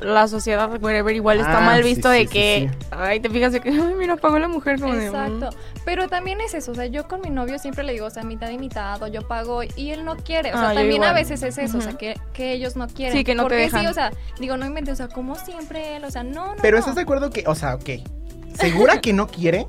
la 0.00 0.26
sociedad, 0.28 0.68
whatever, 0.82 1.14
igual 1.14 1.38
está 1.38 1.58
Ah, 1.58 1.60
mal 1.66 1.82
visto 1.82 2.10
sí, 2.10 2.14
de 2.18 2.20
sí, 2.22 2.26
que, 2.28 2.70
sí. 2.72 2.86
ay, 2.90 3.20
te 3.20 3.30
fijas 3.30 3.52
de 3.52 3.60
que, 3.60 3.68
ay, 3.70 3.94
mira, 3.98 4.16
pagó 4.16 4.38
la 4.38 4.48
mujer 4.48 4.80
como 4.80 4.94
de, 4.94 5.06
Exacto. 5.06 5.50
mm. 5.50 5.78
Pero 5.84 6.08
también 6.08 6.40
es 6.40 6.54
eso, 6.54 6.72
o 6.72 6.74
sea, 6.74 6.86
yo 6.86 7.06
con 7.08 7.20
mi 7.20 7.30
novio 7.30 7.58
siempre 7.58 7.84
le 7.84 7.92
digo, 7.92 8.06
o 8.06 8.10
sea, 8.10 8.22
mitad 8.22 8.50
y 8.50 8.58
mitad, 8.58 9.02
o 9.02 9.06
yo 9.06 9.26
pago, 9.28 9.62
y 9.62 9.90
él 9.90 10.04
no 10.04 10.16
quiere. 10.16 10.50
O 10.52 10.58
sea, 10.58 10.70
Ah, 10.70 10.74
también 10.74 11.04
a 11.04 11.12
veces 11.12 11.42
es 11.42 11.56
eso, 11.58 11.78
o 11.78 11.80
sea, 11.80 11.92
que, 11.94 12.18
que 12.32 12.52
ellos 12.52 12.74
no 12.76 12.88
quieren. 12.88 13.16
Sí, 13.16 13.24
que 13.24 13.34
no 13.34 13.42
te 13.42 13.48
Porque 13.50 13.62
dejan. 13.62 13.80
sí, 13.82 13.86
o 13.86 13.94
sea, 13.94 14.12
digo, 14.40 14.56
no 14.56 14.66
inventes, 14.66 14.94
o 14.94 14.96
sea, 14.96 15.08
como 15.08 15.36
siempre 15.36 15.96
él, 15.96 16.04
o 16.04 16.10
sea, 16.10 16.24
no, 16.24 16.54
no. 16.54 16.62
Pero 16.62 16.76
no. 16.76 16.80
estás 16.80 16.94
de 16.96 17.02
acuerdo 17.02 17.30
que, 17.30 17.44
o 17.46 17.54
sea, 17.54 17.74
ok, 17.76 17.90
¿segura 18.54 19.00
que 19.00 19.12
no 19.12 19.26
quiere? 19.28 19.66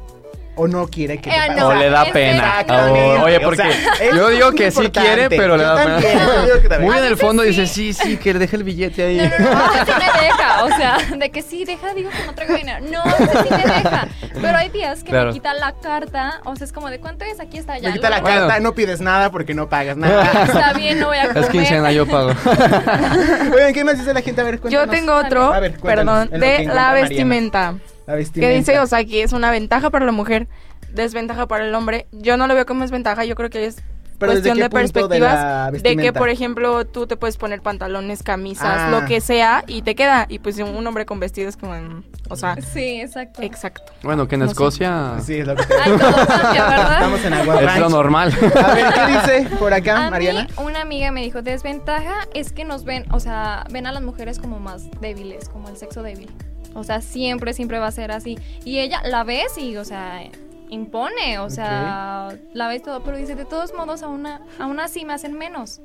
¿O 0.58 0.68
no 0.68 0.88
quiere 0.88 1.18
que 1.20 1.30
Eh, 1.30 1.34
no, 1.58 1.68
o 1.68 1.74
le 1.74 1.90
da 1.90 2.06
pena. 2.06 2.62
Exactamente. 2.62 3.00
O- 3.20 3.24
oye, 3.26 3.38
O 3.38 3.42
porque 3.42 3.64
sea, 3.64 4.16
yo 4.16 4.30
digo 4.30 4.52
que 4.54 4.72
sí 4.72 4.90
quiere, 4.90 5.28
pero 5.30 5.58
le 5.58 5.64
Yo 5.64 5.70
da 5.76 5.76
pena. 5.84 5.96
también, 6.00 6.20
yo 6.48 6.70
también. 6.70 6.82
Muy 6.92 6.98
en 6.98 7.06
el 7.06 7.18
fondo 7.18 7.44
sí. 7.44 7.50
dice, 7.50 7.68
sí, 7.68 7.92
sí, 7.94 8.16
que 8.18 8.34
le 8.34 8.40
deje 8.40 8.56
el 8.56 8.64
billete 8.64 9.04
ahí. 9.04 9.18
No, 9.18 9.46
no, 9.50 9.54
no, 9.54 9.74
sí 9.86 9.92
me 9.92 10.22
deja, 10.22 10.64
o 10.64 10.68
sea, 10.70 10.98
de 11.18 11.30
que 11.30 11.42
sí, 11.42 11.66
deja, 11.66 11.94
digo 11.94 12.10
que 12.10 12.26
no 12.26 12.34
traigo 12.34 12.56
dinero. 12.56 12.86
No, 12.90 13.04
sí 13.04 13.50
me 13.52 13.58
deja. 13.58 14.08
Pero 14.42 14.58
hay 14.58 14.70
días 14.70 15.04
que 15.04 15.10
Claro. 15.10 15.28
me 15.28 15.34
quita 15.34 15.54
la 15.54 15.74
carta, 15.74 16.40
o 16.46 16.56
sea, 16.56 16.66
es 16.66 16.72
como 16.72 16.90
de 16.90 17.00
cuánto 17.00 17.26
es, 17.26 17.40
aquí 17.42 17.58
está 17.58 17.78
ya. 17.78 17.90
Me 17.90 17.96
quita 17.96 18.10
la 18.10 18.22
Bueno. 18.22 18.40
carta, 18.48 18.60
no 18.62 18.74
pides 18.74 19.02
nada 19.02 19.32
porque 19.32 19.54
no 19.54 19.68
pagas 19.68 19.98
nada. 19.98 20.24
Está 20.46 20.72
bien, 20.74 21.00
no 21.00 21.08
voy 21.08 21.18
a 21.18 21.28
comer. 21.28 21.44
Es 21.44 21.50
quincena, 21.50 21.92
yo 21.92 22.06
pago. 22.08 22.30
Oigan, 23.54 23.74
¿qué 23.74 23.84
más 23.84 23.98
dice 23.98 24.14
la 24.14 24.22
gente? 24.22 24.40
A 24.42 24.44
ver, 24.46 24.56
Yo 24.56 24.62
cuéntanos. 24.62 24.90
tengo 24.96 25.16
otro, 25.16 25.54
A 25.54 25.60
ver, 25.60 25.78
perdón, 25.80 26.30
de 26.30 26.66
la 26.66 26.94
Mariana. 26.94 27.78
Vestimenta. 28.14 28.14
La 28.14 28.14
Que 28.14 28.18
vestimenta. 28.18 28.58
dice, 28.58 28.80
o 28.80 28.88
sea, 28.88 29.04
que 29.06 29.24
es 29.24 29.34
una 29.34 29.52
ventaja 29.52 29.90
para 29.90 30.06
la 30.06 30.12
mujer, 30.12 30.48
desventaja 30.94 31.48
para 31.48 31.66
el 31.66 31.74
hombre. 31.76 32.08
Yo 32.12 32.38
no 32.38 32.48
lo 32.48 32.54
veo 32.56 32.66
como 32.66 32.82
desventaja, 32.82 33.26
yo 33.26 33.36
creo 33.36 33.50
que 33.50 33.66
es 33.66 33.78
Pero 34.18 34.32
¿desde 34.32 34.44
cuestión 34.50 34.58
qué 34.58 34.64
de 34.64 34.70
perspectivas. 34.70 35.74
De, 35.84 35.98
que, 35.98 36.14
por 36.14 36.30
ejemplo, 36.30 36.86
tú 36.86 37.06
te 37.06 37.18
puedes 37.18 37.36
poner 37.36 37.60
pantalones, 37.62 38.24
camisas, 38.24 38.66
Ah. 38.84 38.90
lo 38.90 39.06
que 39.06 39.20
sea, 39.20 39.66
y 39.68 39.82
te 39.82 39.94
queda. 39.94 40.26
Y 40.30 40.40
pues 40.40 40.58
un 40.58 40.88
hombre 40.88 41.06
con 41.06 41.20
vestido 41.20 41.50
es 41.50 41.58
como, 41.58 41.74
mm, 41.74 42.04
o 42.30 42.38
sea, 42.38 42.56
Sí, 42.62 43.02
exacto. 43.02 43.42
exacto. 43.42 43.92
Bueno, 44.04 44.26
que 44.30 44.36
en 44.36 44.40
No 44.42 44.46
sé. 44.48 44.52
Escocia 44.54 45.16
Sí, 45.22 45.34
es 45.40 45.46
lo 45.48 45.56
que 45.58 45.64
Ay, 45.64 45.92
todo 45.98 46.16
cambia, 46.28 46.66
¿verdad? 46.70 46.94
Estamos 46.94 47.26
en 47.26 47.34
Agua 47.34 47.56
es 47.56 47.62
lo 47.62 47.68
Ranch. 47.68 47.90
normal. 47.92 48.34
A 48.64 48.74
ver, 48.74 48.86
¿qué 48.94 49.34
dice 49.42 49.56
por 49.58 49.74
acá, 49.74 50.08
A 50.08 50.12
Mariana? 50.12 50.44
mí, 50.44 50.64
una 50.64 50.80
amiga 50.82 51.12
me 51.12 51.22
dijo, 51.22 51.42
desventaja 51.42 52.14
es 52.34 52.54
que 52.54 52.64
nos 52.64 52.86
ven, 52.86 53.04
o 53.12 53.20
sea, 53.20 53.66
ven 53.70 53.86
a 53.86 53.92
las 53.92 54.02
mujeres 54.02 54.40
como 54.40 54.60
más 54.62 54.84
débiles, 55.02 55.50
como 55.50 55.68
el 55.68 55.76
sexo 55.76 56.04
débil. 56.04 56.32
O 56.76 56.84
sea, 56.84 57.02
siempre, 57.02 57.54
siempre 57.54 57.80
va 57.80 57.88
a 57.88 57.92
ser 57.92 58.12
así. 58.12 58.38
Y 58.64 58.80
ella 58.80 59.02
la 59.06 59.24
ves 59.24 59.58
y, 59.58 59.76
o 59.78 59.84
sea, 59.86 60.22
impone, 60.70 61.40
o 61.40 61.50
sea, 61.50 62.38
la 62.54 62.68
ves 62.68 62.84
todo, 62.84 63.02
pero 63.04 63.18
dice, 63.18 63.34
de 63.36 63.46
todos 63.46 63.74
modos, 63.74 64.04
aún, 64.04 64.26
a- 64.28 64.42
aún 64.60 64.80
así 64.80 65.06
me 65.06 65.14
hacen 65.14 65.34
menos. 65.34 65.80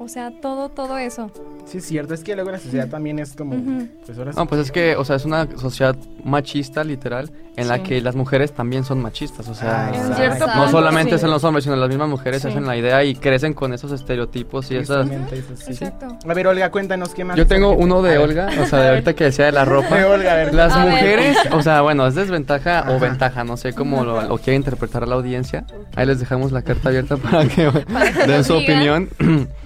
O 0.00 0.06
sea, 0.06 0.30
todo, 0.40 0.68
todo 0.68 0.96
eso. 0.96 1.30
Sí, 1.66 1.78
es 1.78 1.84
cierto, 1.86 2.14
es 2.14 2.22
que 2.22 2.34
luego 2.36 2.52
la 2.52 2.58
sociedad 2.60 2.88
también 2.88 3.18
es 3.18 3.34
como, 3.34 3.56
Ujú. 3.56 3.88
pues 4.06 4.16
ahora. 4.16 4.32
No, 4.36 4.46
pues 4.46 4.60
es 4.62 4.70
que, 4.72 4.94
o 4.96 5.04
sea, 5.04 5.16
es 5.16 5.24
una 5.24 5.48
sociedad 5.58 5.96
machista, 6.24 6.84
literal, 6.84 7.30
en 7.56 7.66
la 7.66 7.76
Sí. 7.78 7.82
que 7.82 8.00
las 8.00 8.14
mujeres 8.14 8.52
también 8.52 8.84
son 8.84 9.02
machistas. 9.02 9.48
O 9.48 9.54
sea, 9.54 9.88
Ah, 9.88 10.36
no 10.38 10.46
punto, 10.46 10.70
solamente 10.70 11.16
sí. 11.16 11.20
son 11.20 11.30
los 11.30 11.42
hombres, 11.42 11.64
sino 11.64 11.74
las 11.74 11.88
mismas 11.88 12.08
mujeres 12.08 12.42
Sí. 12.42 12.48
hacen 12.48 12.64
la 12.64 12.76
idea 12.76 13.02
y 13.02 13.16
crecen 13.16 13.54
con 13.54 13.72
esos 13.74 13.90
estereotipos 13.90 14.70
y 14.70 14.76
esas... 14.76 14.98
Justamente 14.98 15.38
eso, 15.38 15.56
sí. 15.56 15.72
Exacto. 15.72 16.16
A 16.28 16.34
ver, 16.34 16.46
Olga, 16.46 16.70
cuéntanos 16.70 17.12
qué 17.12 17.24
más. 17.24 17.36
Yo 17.36 17.46
tengo 17.48 17.72
la 17.72 17.76
uno 17.78 17.98
A 17.98 18.02
de 18.02 18.08
ver. 18.10 18.18
Olga, 18.20 18.48
o 18.62 18.66
sea, 18.66 18.78
de 18.82 18.88
ahorita 18.90 19.14
que 19.14 19.24
decía 19.24 19.46
de 19.46 19.52
la 19.52 19.64
ropa. 19.64 19.96
De 19.96 20.04
Olga, 20.04 20.32
a 20.32 20.36
ver. 20.36 20.54
Las 20.54 20.72
A 20.74 20.84
ver. 20.84 20.92
mujeres, 20.94 21.36
o 21.50 21.60
sea, 21.60 21.80
bueno, 21.82 22.06
es 22.06 22.14
desventaja 22.14 22.84
o 22.88 22.92
Ajá. 22.94 22.98
ventaja, 22.98 23.42
no 23.44 23.56
sé 23.56 23.72
cómo 23.72 24.04
lo, 24.04 24.22
lo 24.22 24.38
quiere 24.38 24.54
interpretar 24.54 25.06
la 25.08 25.16
audiencia. 25.16 25.66
Ahí 25.96 26.06
les 26.06 26.20
dejamos 26.20 26.52
la 26.52 26.62
carta 26.62 26.88
abierta 26.90 27.16
para 27.16 27.42
que 27.48 27.68
que 27.68 28.26
den 28.30 28.44
su 28.44 28.54
digan. 28.60 29.08
opinión. 29.18 29.48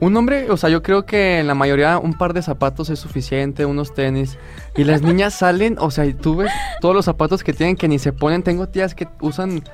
Un 0.00 0.16
hombre, 0.16 0.50
o 0.50 0.56
sea, 0.56 0.70
yo 0.70 0.82
creo 0.82 1.04
que 1.04 1.40
en 1.40 1.46
la 1.48 1.54
mayoría 1.54 1.98
un 1.98 2.16
par 2.16 2.32
de 2.32 2.42
zapatos 2.42 2.88
es 2.90 2.98
suficiente, 3.00 3.64
unos 3.66 3.94
tenis. 3.94 4.38
Y 4.76 4.84
las 4.84 5.02
niñas 5.02 5.34
salen, 5.34 5.76
o 5.80 5.90
sea, 5.90 6.04
y 6.06 6.14
tú 6.14 6.36
ves 6.36 6.52
todos 6.80 6.94
los 6.94 7.04
zapatos 7.04 7.42
que 7.42 7.52
tienen 7.52 7.74
que 7.76 7.88
ni 7.88 7.98
se 7.98 8.12
ponen. 8.12 8.42
Tengo 8.44 8.68
tías 8.68 8.94
que 8.94 9.08
usan 9.20 9.64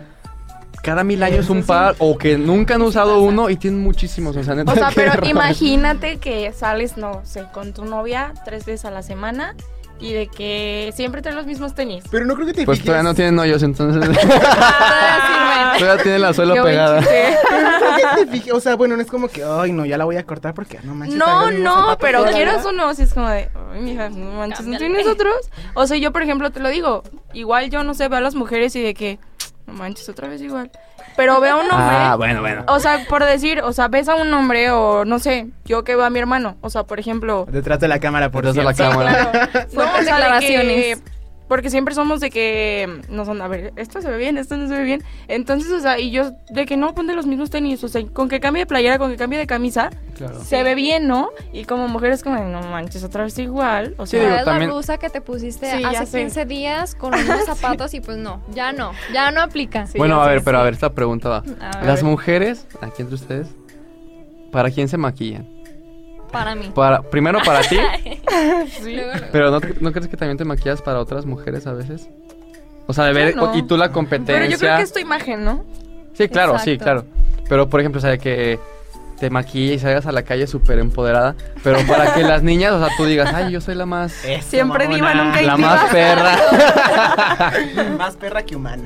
cada 0.83 1.05
mil 1.05 1.23
años 1.23 1.49
un 1.51 1.63
sí. 1.63 1.69
par 1.69 1.95
o 1.99 2.17
que 2.19 2.37
nunca 2.39 2.75
han 2.75 2.83
usado 2.83 3.21
uno 3.21 3.51
y 3.51 3.57
tienen 3.57 3.81
muchísimos. 3.83 4.37
O 4.37 4.43
sea, 4.45 4.55
neta, 4.55 4.73
O 4.73 4.75
sea, 4.75 4.91
pero 4.95 5.13
raro. 5.13 5.27
imagínate 5.27 6.17
que 6.19 6.53
sales, 6.53 6.97
no 6.97 7.21
sé, 7.25 7.45
con 7.53 7.73
tu 7.73 7.85
novia 7.85 8.33
tres 8.45 8.65
veces 8.67 8.85
a 8.87 8.91
la 8.91 9.03
semana 9.03 9.55
y 10.01 10.13
de 10.13 10.27
que 10.27 10.93
siempre 10.95 11.23
traen 11.23 11.37
los 11.37 11.47
mismos 11.47 11.75
tenis. 11.75 12.05
Pero 12.11 12.27
no 12.27 12.35
creo 12.35 12.47
que 12.47 12.53
te 12.53 12.65
Pues 12.65 12.79
fijes. 12.79 12.87
todavía 12.87 13.09
no 13.11 13.15
tienen 13.15 13.39
hoyos, 13.39 13.63
entonces 13.63 14.03
Ah, 14.31 15.75
todavía 15.79 16.03
tienen 16.03 16.21
la 16.23 16.33
suela 16.35 16.63
pegada. 16.63 17.01
Pero 17.01 17.69
que 17.97 18.25
te 18.25 18.31
fijes. 18.31 18.53
O 18.53 18.61
sea, 18.61 18.77
bueno, 18.77 18.97
no 18.97 19.03
es 19.03 19.09
como 19.11 19.29
que, 19.29 19.43
ay, 19.45 19.73
no, 19.73 19.85
ya 19.85 19.97
la 19.99 20.05
voy 20.05 20.17
a 20.17 20.25
cortar 20.25 20.55
porque 20.55 20.79
no 20.83 20.95
manches. 20.95 21.19
No, 21.19 21.51
no, 21.51 21.97
pero 22.01 22.25
la 22.25 22.33
quieras 22.33 22.65
o 22.67 22.73
no, 22.73 22.95
si 22.95 23.03
es 23.03 23.15
como 23.15 23.29
de, 23.29 23.49
ay, 23.73 23.81
mija, 23.81 24.09
no 24.11 24.33
manches, 24.33 24.67
¿no 24.67 24.79
tienes 24.79 25.07
otros? 25.07 25.35
O 25.75 25.87
sea, 25.87 25.97
yo, 25.97 26.13
por 26.13 26.23
ejemplo, 26.23 26.51
te 26.51 26.61
lo 26.61 26.69
digo, 26.69 27.03
igual 27.33 27.71
yo, 27.71 27.85
no 27.85 27.95
sé, 27.95 28.09
veo 28.09 28.19
a 28.19 28.23
las 28.23 28.35
mujeres 28.35 28.75
y 28.77 28.83
de 28.83 28.95
que, 28.95 29.19
no 29.67 29.73
manches, 29.75 30.09
otra 30.09 30.29
vez 30.29 30.41
igual. 30.43 30.71
Pero 31.17 31.41
veo 31.41 31.55
a 31.55 31.57
un 31.61 31.71
hombre, 31.71 31.77
Ah, 31.97 32.15
bueno, 32.17 32.41
bueno. 32.41 32.65
o 32.67 32.81
sea, 32.81 33.05
por 33.09 33.25
decir, 33.25 33.61
o 33.63 33.73
sea, 33.73 33.87
ves 33.87 34.09
a 34.09 34.17
un 34.17 34.33
hombre 34.35 34.71
o, 34.73 35.05
no 35.05 35.21
sé, 35.21 35.47
yo 35.65 35.85
que 35.85 35.95
veo 35.95 36.05
a 36.05 36.11
mi 36.11 36.19
hermano, 36.19 36.57
o 36.61 36.71
sea, 36.71 36.83
por 36.83 36.99
ejemplo... 36.99 37.47
Detrás 37.49 37.79
de 37.79 37.87
la 37.87 38.01
cámara, 38.01 38.31
por 38.33 38.45
Detrás 38.45 38.57
de 38.77 38.85
la 38.85 38.91
cámara. 38.91 39.31
Claro. 39.31 39.69
No, 39.73 39.83
o 39.83 39.87
Fuertes 39.87 40.05
sea, 40.07 40.17
de 40.17 40.23
que- 40.41 40.47
declaraciones. 40.47 41.03
Porque 41.49 41.69
siempre 41.71 41.95
somos 41.95 42.21
de 42.21 42.31
que 42.31 43.01
no 43.09 43.25
son, 43.25 43.43
a 43.43 43.49
ver, 43.49 43.73
esto 43.77 44.01
se 44.01 44.09
ve 44.11 44.17
bien, 44.17 44.39
esto 44.39 44.57
no 44.57 44.67
se 44.69 44.75
ve 44.75 44.83
bien. 44.85 45.03
Entonces, 45.29 45.71
o 45.73 45.81
sea, 45.81 45.99
y 45.99 46.11
yo 46.11 46.33
de 46.51 46.65
que 46.67 46.77
no 46.77 46.95
ponte 46.95 47.15
los 47.15 47.27
mismos 47.27 47.51
tenis, 47.51 47.85
o 47.85 47.89
sea, 47.89 48.03
con 48.13 48.29
que 48.29 48.41
cambie 48.41 48.63
de 48.63 48.67
playera, 48.67 48.99
con 48.99 49.11
que 49.11 49.17
cambie 49.17 49.39
de 49.39 49.47
camisa, 49.47 49.91
Claro. 50.17 50.43
se 50.43 50.63
ve 50.63 50.75
bien, 50.75 51.07
¿no? 51.09 51.31
Y 51.53 51.65
como 51.65 51.87
mujeres 51.89 52.23
como, 52.23 52.43
no 52.45 52.61
manches, 52.63 53.05
otra 53.05 53.25
vez 53.25 53.39
igual, 53.39 53.95
o 53.99 54.07
Sí, 54.07 54.13
sea, 54.13 54.21
digo, 54.21 54.31
Traes 54.33 54.45
también- 54.47 54.69
la 54.71 54.75
blusa 54.75 54.99
que 54.99 55.11
te 55.11 55.21
pusiste 55.21 55.71
Sí, 55.77 55.85
hace 55.85 56.07
sé. 56.07 56.19
15 56.21 56.47
días 56.47 56.95
con 56.95 57.11
los 57.11 57.21
mismos 57.21 57.45
zapatos 57.47 57.93
y 57.95 58.01
pues 58.01 58.17
no, 58.17 58.43
ya 58.55 58.73
no, 58.73 58.93
ya 59.13 59.31
no 59.31 59.43
aplica. 59.43 59.87
Sí, 59.87 59.99
bueno, 59.99 60.23
a 60.23 60.29
ver, 60.29 60.43
pero 60.45 60.59
sí. 60.59 60.61
a 60.63 60.65
ver, 60.65 60.75
esta 60.75 60.93
pregunta 60.95 61.29
va. 61.29 61.37
A 61.61 61.77
ver, 61.79 61.87
Las 61.87 62.03
mujeres, 62.03 62.67
aquí 62.81 63.03
entre 63.03 63.17
ustedes, 63.17 63.49
¿para 64.53 64.71
quién 64.71 64.89
se 64.89 64.97
maquillan? 64.97 65.47
Para 66.35 66.55
mí. 66.55 66.71
Para, 66.75 67.03
primero 67.03 67.39
para 67.45 67.61
ti, 67.63 67.79
sí. 68.83 68.95
Luego, 68.95 69.13
luego. 69.13 69.27
pero 69.33 69.51
¿no, 69.51 69.61
¿no 69.81 69.93
crees 69.93 70.09
que 70.09 70.17
también 70.17 70.37
te 70.37 70.45
maquillas 70.45 70.83
para 70.83 71.01
otras 71.01 71.25
mujeres 71.25 71.67
a 71.67 71.73
veces? 71.73 72.09
O 72.87 72.93
sea, 72.93 73.05
de 73.05 73.13
ver, 73.15 73.37
no. 73.37 73.57
y 73.57 73.63
tú 73.63 73.77
la 73.77 73.91
competencia. 73.91 74.35
Pero 74.35 74.51
yo 74.51 74.59
creo 74.59 74.77
que 74.77 74.83
es 74.83 74.93
tu 74.93 74.99
imagen, 74.99 75.45
¿no? 75.45 75.65
Sí, 76.13 76.29
claro, 76.29 76.59
sí, 76.59 76.77
claro. 76.77 77.05
Pero, 77.49 77.69
por 77.69 77.81
ejemplo, 77.81 77.99
o 77.99 78.03
sea, 78.03 78.19
que 78.19 78.59
te 79.19 79.31
maquilles 79.31 79.77
y 79.77 79.79
salgas 79.79 80.07
a 80.07 80.13
la 80.13 80.23
calle 80.23 80.47
súper 80.47 80.79
empoderada. 80.79 81.35
Pero 81.63 81.79
para 81.87 82.15
que 82.15 82.23
las 82.23 82.43
niñas, 82.43 82.73
o 82.73 82.79
sea, 82.85 82.95
tú 82.97 83.05
digas, 83.05 83.33
ay, 83.35 83.53
yo 83.53 83.61
soy 83.61 83.75
la 83.75 83.87
más... 83.87 84.25
Eso, 84.25 84.49
Siempre 84.51 84.87
diva, 84.89 85.15
nunca 85.15 85.43
La 85.43 85.57
diva. 85.57 85.69
más 85.69 85.91
perra. 85.91 86.37
Más 87.99 88.17
perra 88.17 88.43
que 88.45 88.57
humana. 88.57 88.83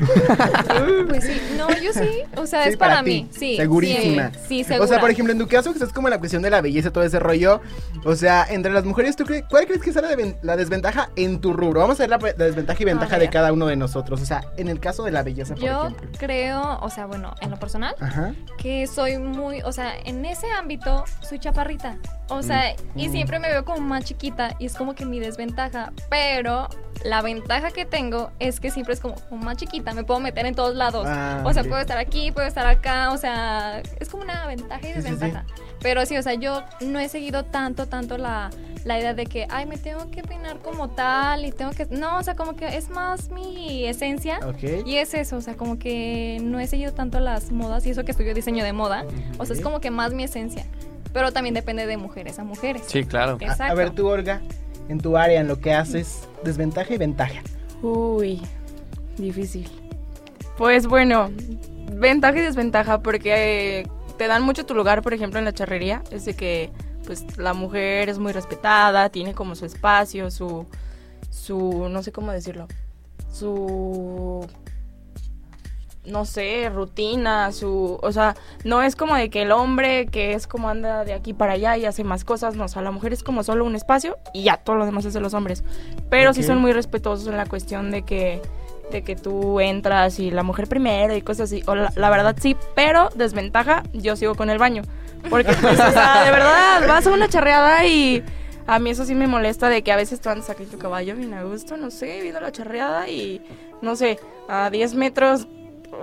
Pues 1.08 1.24
sí, 1.24 1.40
no, 1.56 1.68
yo 1.80 1.92
sí, 1.92 2.22
o 2.36 2.46
sea, 2.46 2.64
Sí, 2.64 2.70
es 2.70 2.76
para, 2.76 3.02
mí, 3.02 3.28
sí. 3.30 3.56
segurísima. 3.56 4.30
Sí, 4.32 4.38
sí, 4.48 4.64
segura. 4.64 4.84
O 4.84 4.88
sea, 4.88 5.00
por 5.00 5.10
ejemplo, 5.10 5.32
en 5.32 5.38
tu 5.38 5.46
caso, 5.48 5.70
que 5.72 5.78
estás 5.78 5.92
como 5.92 6.08
en 6.08 6.12
la 6.12 6.18
cuestión 6.18 6.42
de 6.42 6.50
la 6.50 6.60
belleza, 6.60 6.90
todo 6.92 7.04
ese 7.04 7.18
rollo. 7.18 7.60
O 8.04 8.14
sea, 8.16 8.46
entre 8.48 8.72
las 8.72 8.84
mujeres, 8.84 9.16
¿tú 9.16 9.24
crees, 9.24 9.44
¿cuál 9.48 9.66
crees 9.66 9.82
que 9.82 9.92
sea 9.92 10.02
la, 10.02 10.14
de- 10.16 10.36
la 10.42 10.56
desventaja 10.56 11.10
en 11.16 11.40
tu 11.40 11.52
rubro? 11.52 11.80
Vamos 11.80 11.98
a 12.00 12.06
ver 12.06 12.10
la, 12.10 12.18
la 12.18 12.44
desventaja 12.44 12.82
y 12.82 12.86
ventaja 12.86 13.18
de 13.18 13.28
cada 13.28 13.52
uno 13.52 13.66
de 13.66 13.76
nosotros. 13.76 14.20
O 14.20 14.26
sea, 14.26 14.42
en 14.56 14.68
el 14.68 14.80
caso 14.80 15.04
de 15.04 15.10
la 15.10 15.22
belleza, 15.22 15.54
por 15.54 15.64
yo 15.64 15.86
ejemplo. 15.86 16.08
creo, 16.18 16.78
o 16.80 16.90
sea, 16.90 17.06
bueno, 17.06 17.34
en 17.40 17.50
lo 17.50 17.56
personal, 17.58 17.94
Ajá. 18.00 18.34
que 18.58 18.86
soy 18.86 19.18
muy, 19.18 19.62
o 19.62 19.72
sea, 19.72 19.92
en 20.04 20.17
ese 20.24 20.50
ámbito 20.52 21.04
soy 21.22 21.38
chaparrita. 21.38 21.96
O 22.28 22.42
sea, 22.42 22.74
y 22.94 23.08
Mm. 23.08 23.12
siempre 23.12 23.38
me 23.38 23.48
veo 23.48 23.64
como 23.64 23.80
más 23.80 24.04
chiquita 24.04 24.54
y 24.58 24.66
es 24.66 24.74
como 24.74 24.94
que 24.94 25.04
mi 25.06 25.18
desventaja. 25.18 25.92
Pero 26.10 26.68
la 27.04 27.22
ventaja 27.22 27.70
que 27.70 27.84
tengo 27.86 28.30
es 28.38 28.60
que 28.60 28.70
siempre 28.70 28.94
es 28.94 29.00
como, 29.00 29.14
como 29.28 29.42
más 29.44 29.56
chiquita, 29.56 29.94
me 29.94 30.04
puedo 30.04 30.20
meter 30.20 30.44
en 30.46 30.54
todos 30.54 30.74
lados. 30.74 31.06
Ah, 31.08 31.42
o 31.44 31.52
sea, 31.52 31.62
puedo 31.64 31.80
estar 31.80 31.96
aquí, 31.98 32.30
puedo 32.32 32.46
estar 32.46 32.66
acá, 32.66 33.12
o 33.12 33.16
sea, 33.16 33.80
es 34.00 34.08
como 34.08 34.24
una 34.24 34.46
ventaja 34.46 34.80
y 34.86 34.92
Sí, 34.94 35.02
sí, 35.02 35.16
sí. 35.18 35.32
Pero 35.80 36.04
sí, 36.06 36.16
o 36.16 36.22
sea, 36.22 36.34
yo 36.34 36.62
no 36.80 36.98
he 36.98 37.08
seguido 37.08 37.44
tanto, 37.44 37.86
tanto 37.86 38.18
la, 38.18 38.50
la 38.84 38.98
idea 38.98 39.14
de 39.14 39.26
que, 39.26 39.46
ay, 39.48 39.64
me 39.66 39.76
tengo 39.78 40.10
que 40.10 40.22
peinar 40.22 40.58
como 40.58 40.88
tal 40.88 41.44
y 41.44 41.52
tengo 41.52 41.70
que... 41.70 41.86
No, 41.86 42.18
o 42.18 42.22
sea, 42.22 42.34
como 42.34 42.56
que 42.56 42.76
es 42.76 42.90
más 42.90 43.30
mi 43.30 43.84
esencia. 43.86 44.40
Ok. 44.44 44.84
Y 44.86 44.96
es 44.96 45.14
eso, 45.14 45.36
o 45.36 45.40
sea, 45.40 45.54
como 45.54 45.78
que 45.78 46.38
no 46.42 46.58
he 46.58 46.66
seguido 46.66 46.92
tanto 46.92 47.20
las 47.20 47.52
modas 47.52 47.86
y 47.86 47.90
eso 47.90 48.04
que 48.04 48.10
estudio 48.10 48.34
diseño 48.34 48.64
de 48.64 48.72
moda. 48.72 49.04
O 49.38 49.46
sea, 49.46 49.54
es 49.54 49.62
como 49.62 49.80
que 49.80 49.90
más 49.92 50.12
mi 50.12 50.24
esencia. 50.24 50.64
Pero 51.12 51.32
también 51.32 51.54
depende 51.54 51.86
de 51.86 51.96
mujeres 51.96 52.38
a 52.38 52.44
mujeres. 52.44 52.82
Sí, 52.86 53.04
claro. 53.04 53.38
A- 53.40 53.44
A, 53.44 53.52
Exacto. 53.52 53.76
ver 53.76 53.90
tú, 53.90 54.08
Olga, 54.08 54.42
en 54.88 54.98
tu 55.00 55.16
área, 55.16 55.40
en 55.40 55.46
lo 55.48 55.60
que 55.60 55.72
haces, 55.72 56.28
desventaja 56.44 56.92
y 56.92 56.98
ventaja. 56.98 57.40
Uy, 57.82 58.42
difícil. 59.16 59.68
Pues 60.56 60.86
bueno, 60.88 61.30
ventaja 61.92 62.36
y 62.38 62.40
desventaja 62.42 63.00
porque 63.00 63.80
eh, 63.80 63.86
te 64.18 64.26
dan 64.26 64.42
mucho 64.42 64.66
tu 64.66 64.74
lugar, 64.74 65.00
por 65.02 65.14
ejemplo, 65.14 65.38
en 65.38 65.44
la 65.44 65.52
charrería. 65.52 66.02
Es 66.10 66.24
de 66.26 66.34
que 66.34 66.70
pues 67.06 67.38
la 67.38 67.54
mujer 67.54 68.10
es 68.10 68.18
muy 68.18 68.32
respetada, 68.32 69.08
tiene 69.08 69.32
como 69.32 69.54
su 69.54 69.64
espacio, 69.64 70.30
su, 70.30 70.66
su, 71.30 71.88
no 71.88 72.02
sé 72.02 72.12
cómo 72.12 72.32
decirlo, 72.32 72.68
su, 73.32 74.46
no 76.04 76.26
sé, 76.26 76.68
rutina, 76.68 77.50
su, 77.52 77.98
o 78.02 78.12
sea, 78.12 78.36
no 78.62 78.82
es 78.82 78.94
como 78.94 79.14
de 79.14 79.30
que 79.30 79.40
el 79.40 79.52
hombre 79.52 80.04
que 80.08 80.34
es 80.34 80.46
como 80.46 80.68
anda 80.68 81.06
de 81.06 81.14
aquí 81.14 81.32
para 81.32 81.54
allá 81.54 81.78
y 81.78 81.86
hace 81.86 82.04
más 82.04 82.24
cosas, 82.26 82.56
no, 82.56 82.64
o 82.64 82.68
sea, 82.68 82.82
la 82.82 82.90
mujer 82.90 83.14
es 83.14 83.22
como 83.22 83.42
solo 83.42 83.64
un 83.64 83.74
espacio 83.74 84.18
y 84.34 84.42
ya, 84.42 84.58
todo 84.58 84.76
lo 84.76 84.84
demás 84.84 85.06
es 85.06 85.14
de 85.14 85.20
los 85.20 85.32
hombres. 85.32 85.64
Pero 86.10 86.34
sí 86.34 86.42
son 86.42 86.58
muy 86.58 86.72
respetuosos 86.72 87.26
en 87.28 87.38
la 87.38 87.46
cuestión 87.46 87.90
de 87.90 88.02
que 88.02 88.42
de 88.90 89.02
que 89.02 89.16
tú 89.16 89.60
entras 89.60 90.18
y 90.18 90.30
la 90.30 90.42
mujer 90.42 90.66
primero 90.66 91.16
y 91.16 91.22
cosas 91.22 91.50
así. 91.50 91.62
O 91.66 91.74
la, 91.74 91.92
la 91.94 92.10
verdad 92.10 92.36
sí, 92.40 92.56
pero 92.74 93.10
desventaja, 93.14 93.82
yo 93.92 94.16
sigo 94.16 94.34
con 94.34 94.50
el 94.50 94.58
baño. 94.58 94.82
Porque, 95.28 95.52
pues, 95.60 95.80
o 95.80 95.92
sea, 95.92 96.24
de 96.24 96.30
verdad, 96.30 96.86
vas 96.86 97.06
a 97.06 97.10
una 97.10 97.28
charreada 97.28 97.84
y 97.84 98.22
a 98.66 98.78
mí 98.78 98.90
eso 98.90 99.04
sí 99.04 99.14
me 99.14 99.26
molesta 99.26 99.68
de 99.68 99.82
que 99.82 99.92
a 99.92 99.96
veces 99.96 100.20
tú 100.20 100.28
andas 100.28 100.48
aquí 100.50 100.62
en 100.62 100.70
tu 100.70 100.78
caballo 100.78 101.16
bien 101.16 101.34
a 101.34 101.42
gusto, 101.42 101.76
no 101.76 101.90
sé, 101.90 102.20
viendo 102.22 102.40
la 102.40 102.52
charreada 102.52 103.08
y, 103.08 103.42
no 103.82 103.96
sé, 103.96 104.18
a 104.48 104.70
10 104.70 104.94
metros 104.94 105.48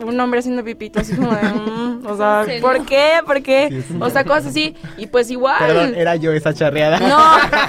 un 0.02 0.20
hombre 0.20 0.40
haciendo 0.40 0.64
pipito 0.64 1.00
así 1.00 1.16
como 1.16 1.34
de, 1.34 1.44
mm, 1.44 2.08
o 2.08 2.18
sea. 2.18 2.46
¿por 2.60 2.86
qué? 2.86 3.20
¿Por 3.26 3.42
qué? 3.42 3.70
Sí, 3.70 3.82
sí. 3.88 3.98
O 4.00 4.10
sea, 4.10 4.24
cosas 4.24 4.48
así. 4.48 4.76
Y 4.98 5.08
pues 5.08 5.30
igual. 5.30 5.58
Perdón, 5.60 5.96
era 5.96 6.16
yo 6.16 6.34
esa 6.34 6.54
charreada. 6.54 7.00
No, 7.00 7.20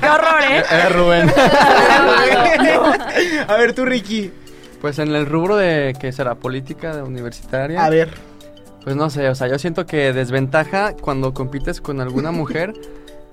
qué 0.01 0.09
horror, 0.09 0.43
¿eh? 0.51 0.65
Era 0.71 0.89
Rubén. 0.89 1.31
A 3.49 3.57
ver 3.57 3.75
tú, 3.75 3.85
Ricky. 3.85 4.33
Pues 4.87 5.01
en 5.01 5.13
el 5.17 5.27
rubro 5.27 5.57
de, 5.57 5.97
¿qué 6.01 6.13
será? 6.13 6.37
Política 6.37 6.95
de 6.95 7.03
universitaria. 7.03 7.85
A 7.85 7.91
ver. 7.91 8.15
Pues 8.85 8.95
no 8.95 9.11
sé, 9.11 9.29
o 9.29 9.35
sea, 9.35 9.49
yo 9.49 9.59
siento 9.59 9.85
que 9.85 10.13
desventaja 10.13 10.95
cuando 10.95 11.35
compites 11.35 11.81
con 11.81 12.01
alguna 12.01 12.31
mujer. 12.31 12.73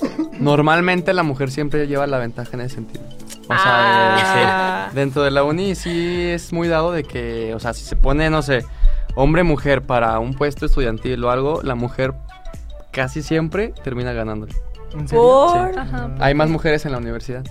normalmente 0.40 1.14
la 1.14 1.22
mujer 1.22 1.52
siempre 1.52 1.86
lleva 1.86 2.08
la 2.08 2.18
ventaja 2.18 2.50
en 2.54 2.62
ese 2.62 2.74
sentido. 2.74 3.04
O 3.44 3.54
sea, 3.54 3.60
Ah. 3.66 4.88
eh, 4.88 4.90
sí, 4.90 4.96
dentro 4.96 5.22
de 5.22 5.30
la 5.30 5.44
uni 5.44 5.76
sí 5.76 6.24
es 6.32 6.52
muy 6.52 6.68
dado 6.68 6.92
de 6.92 7.04
que, 7.04 7.54
o 7.54 7.60
sea, 7.60 7.74
si 7.76 7.84
se 7.86 7.96
pone, 7.96 8.32
no 8.32 8.42
sé, 8.42 8.66
hombre-mujer 9.14 9.84
para 9.84 10.18
un 10.18 10.34
puesto 10.34 10.66
estudiantil 10.66 11.24
o 11.24 11.30
algo, 11.30 11.62
la 11.62 11.76
mujer 11.76 12.16
casi 12.92 13.22
siempre 13.22 13.76
termina 13.84 14.12
ganándole. 14.12 14.56
¿En 14.96 15.08
serio? 15.08 15.22
Por. 15.24 15.78
Ajá. 15.78 16.16
Hay 16.20 16.34
más 16.34 16.50
mujeres 16.50 16.84
en 16.88 16.94
la 16.94 16.98
universidad. 16.98 17.44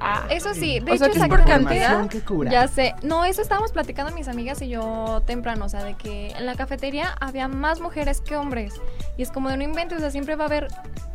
Ah. 0.00 0.26
Eso 0.30 0.52
sí, 0.54 0.80
de 0.80 0.90
O 0.90 0.94
hecho 0.94 1.04
sea, 1.04 1.06
que 1.06 1.12
es 1.12 1.16
esa 1.18 1.28
por 1.28 1.44
cantidad- 1.44 2.08
que 2.08 2.20
cura. 2.20 2.50
Ya 2.50 2.68
sé. 2.68 2.94
No, 3.02 3.24
eso 3.24 3.40
estábamos 3.42 3.72
platicando 3.72 4.12
mis 4.12 4.28
amigas 4.28 4.60
y 4.62 4.68
yo 4.68 5.22
temprano, 5.26 5.64
o 5.64 5.68
sea, 5.68 5.82
de 5.84 5.94
que 5.94 6.30
en 6.32 6.46
la 6.46 6.54
cafetería 6.56 7.14
había 7.20 7.48
más 7.48 7.80
mujeres 7.80 8.20
que 8.20 8.36
hombres. 8.36 8.74
Y 9.16 9.22
es 9.22 9.30
como 9.30 9.48
de 9.48 9.56
no 9.56 9.62
inventes, 9.64 9.98
o 9.98 10.00
sea, 10.00 10.10
siempre 10.10 10.36
va 10.36 10.44
a 10.44 10.46
haber 10.48 10.68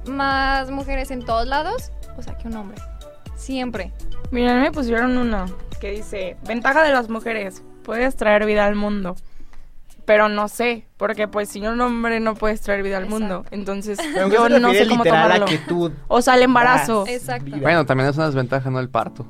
más 0.08 0.72
mujeres 0.72 1.12
en 1.12 1.24
todos 1.24 1.48
lados, 1.48 1.92
o 2.18 2.22
sea, 2.24 2.38
que 2.38 2.48
un 2.48 2.56
hombre. 2.58 2.78
Siempre. 3.36 3.92
Mira, 4.32 4.56
me 4.56 4.72
pusieron 4.72 5.18
uno 5.18 5.46
que 5.80 5.92
dice, 5.92 6.36
ventaja 6.46 6.84
de 6.84 6.92
las 6.92 7.10
mujeres, 7.10 7.64
puedes 7.84 8.16
traer 8.16 8.46
vida 8.46 8.66
al 8.66 8.76
mundo. 8.76 9.16
Pero 10.10 10.28
no 10.28 10.48
sé, 10.48 10.88
porque 10.98 11.28
pues 11.28 11.50
si 11.50 11.60
un 11.68 11.80
hombre 11.82 12.20
no 12.20 12.34
puedes 12.34 12.62
traer 12.62 12.82
vida 12.82 12.98
al 12.98 13.04
Exacto. 13.04 13.20
mundo, 13.20 13.46
entonces 13.52 14.00
Pero 14.12 14.26
¿en 14.26 14.32
qué 14.32 14.38
yo 14.38 14.50
no 14.60 14.72
sé 14.74 14.88
cómo 14.88 15.04
literal 15.04 15.24
tomarlo. 15.26 15.46
a 15.46 15.48
que 15.48 15.58
tú 15.60 15.92
O 16.08 16.20
sea, 16.24 16.34
el 16.34 16.42
embarazo. 16.42 17.06
Exacto. 17.08 17.46
vida? 17.46 17.60
Bueno, 17.62 17.86
también 17.86 18.10
es 18.10 18.16
una 18.18 18.26
desventaja, 18.26 18.72
¿no? 18.72 18.80
El 18.80 18.90
parto. 18.90 19.28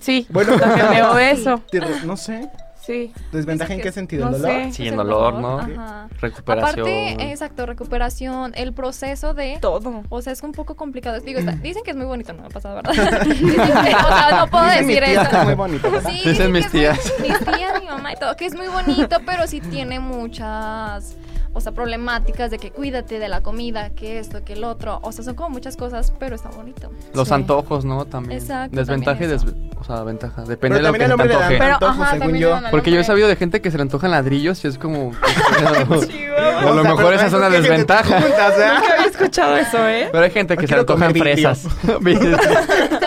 Sí, 0.00 0.26
Bueno, 0.30 0.56
también 0.58 0.88
veo 0.88 1.18
eso. 1.18 1.62
No 2.06 2.16
sé. 2.16 2.48
Sí. 2.84 3.12
¿Desventaja 3.30 3.72
en 3.74 3.78
qué 3.78 3.84
que- 3.84 3.92
sentido? 3.92 4.28
no 4.28 4.34
¿El 4.36 4.42
dolor? 4.42 4.62
sé. 4.64 4.72
Sí, 4.72 4.88
el 4.88 4.96
dolor, 4.96 5.34
¿no? 5.34 5.58
ajá. 5.60 6.08
Recuperación. 6.20 6.80
Aparte, 6.80 7.30
exacto, 7.30 7.64
recuperación, 7.64 8.52
el 8.56 8.72
proceso 8.72 9.34
de... 9.34 9.58
Todo. 9.60 10.02
O 10.08 10.20
sea, 10.20 10.32
es 10.32 10.42
un 10.42 10.50
poco 10.52 10.74
complicado. 10.74 11.20
Digo, 11.20 11.38
está- 11.38 11.52
dicen 11.62 11.82
que 11.84 11.92
es 11.92 11.96
muy 11.96 12.06
bonito, 12.06 12.32
no 12.32 12.40
me 12.42 12.46
ha 12.48 12.50
pasado, 12.50 12.76
¿verdad? 12.76 12.92
Dicen 13.24 13.54
que- 13.54 13.60
o 13.60 14.08
sea, 14.08 14.36
no 14.36 14.46
puedo 14.48 14.64
Dicen 14.64 14.86
decir 14.88 15.02
eso. 15.04 15.30
que 15.30 15.36
es 15.36 15.44
muy 15.44 15.54
bonito. 15.54 15.90
¿verdad? 15.90 16.10
Sí, 16.10 16.16
Dicen 16.28 16.32
dicen 16.32 16.52
mis 16.52 16.66
que 16.66 16.86
es 16.88 16.98
muy- 17.20 17.28
tías. 17.28 17.38
mis 17.46 17.56
tías, 17.56 17.80
mi 17.80 17.86
mamá 17.86 18.12
y 18.12 18.16
todo, 18.16 18.36
que 18.36 18.46
es 18.46 18.54
muy 18.54 18.66
bonito, 18.68 19.16
pero 19.24 19.46
sí 19.46 19.60
tiene 19.60 20.00
muchas. 20.00 21.16
O 21.54 21.60
sea, 21.60 21.72
problemáticas 21.72 22.50
de 22.50 22.58
que 22.58 22.70
cuídate 22.70 23.18
de 23.18 23.28
la 23.28 23.40
comida, 23.42 23.90
que 23.90 24.18
esto, 24.18 24.44
que 24.44 24.54
el 24.54 24.64
otro. 24.64 24.98
O 25.02 25.12
sea, 25.12 25.24
son 25.24 25.34
como 25.34 25.50
muchas 25.50 25.76
cosas, 25.76 26.12
pero 26.18 26.34
está 26.36 26.48
bonito. 26.50 26.90
Los 27.14 27.28
Sí. 27.28 27.34
antojos, 27.34 27.84
¿no? 27.84 28.04
También. 28.06 28.40
Exacto, 28.40 28.76
Desventaja 28.76 29.24
y 29.24 29.26
des... 29.26 29.44
O 29.78 29.84
sea, 29.84 30.02
ventaja. 30.04 30.42
Depende 30.42 30.76
Pero 30.76 30.76
de 30.76 30.82
lo 30.82 30.92
que 30.92 30.98
se 30.98 31.08
le 31.08 31.16
te 31.16 31.34
antoje. 31.34 31.58
Pero, 31.58 31.74
antojos, 31.74 32.00
ajá, 32.00 32.18
según 32.18 32.36
yo. 32.36 32.58
Porque 32.70 32.90
yo 32.92 33.00
he 33.00 33.04
sabido 33.04 33.26
de 33.28 33.36
gente 33.36 33.60
que 33.60 33.70
se 33.70 33.76
le 33.78 33.82
antojan 33.82 34.10
ladrillos 34.12 34.64
y 34.64 34.68
es 34.68 34.78
como... 34.78 35.12
pues. 35.88 36.08
A 36.38 36.70
lo 36.70 36.84
mejor 36.84 37.14
esa 37.14 37.26
es 37.26 37.32
una 37.32 37.50
desventaja. 37.50 38.20
juntas, 38.20 38.54
¿eh? 38.58 38.68
Nunca 38.74 38.92
había 38.94 39.06
escuchado 39.06 39.56
eso, 39.56 39.88
¿eh? 39.88 40.08
Pero 40.12 40.24
hay 40.24 40.30
gente 40.30 40.56
que 40.56 40.66
se 40.66 40.74
le 40.74 40.80
antojan 40.80 41.12
fresas. 41.14 41.66
Con 41.86 42.04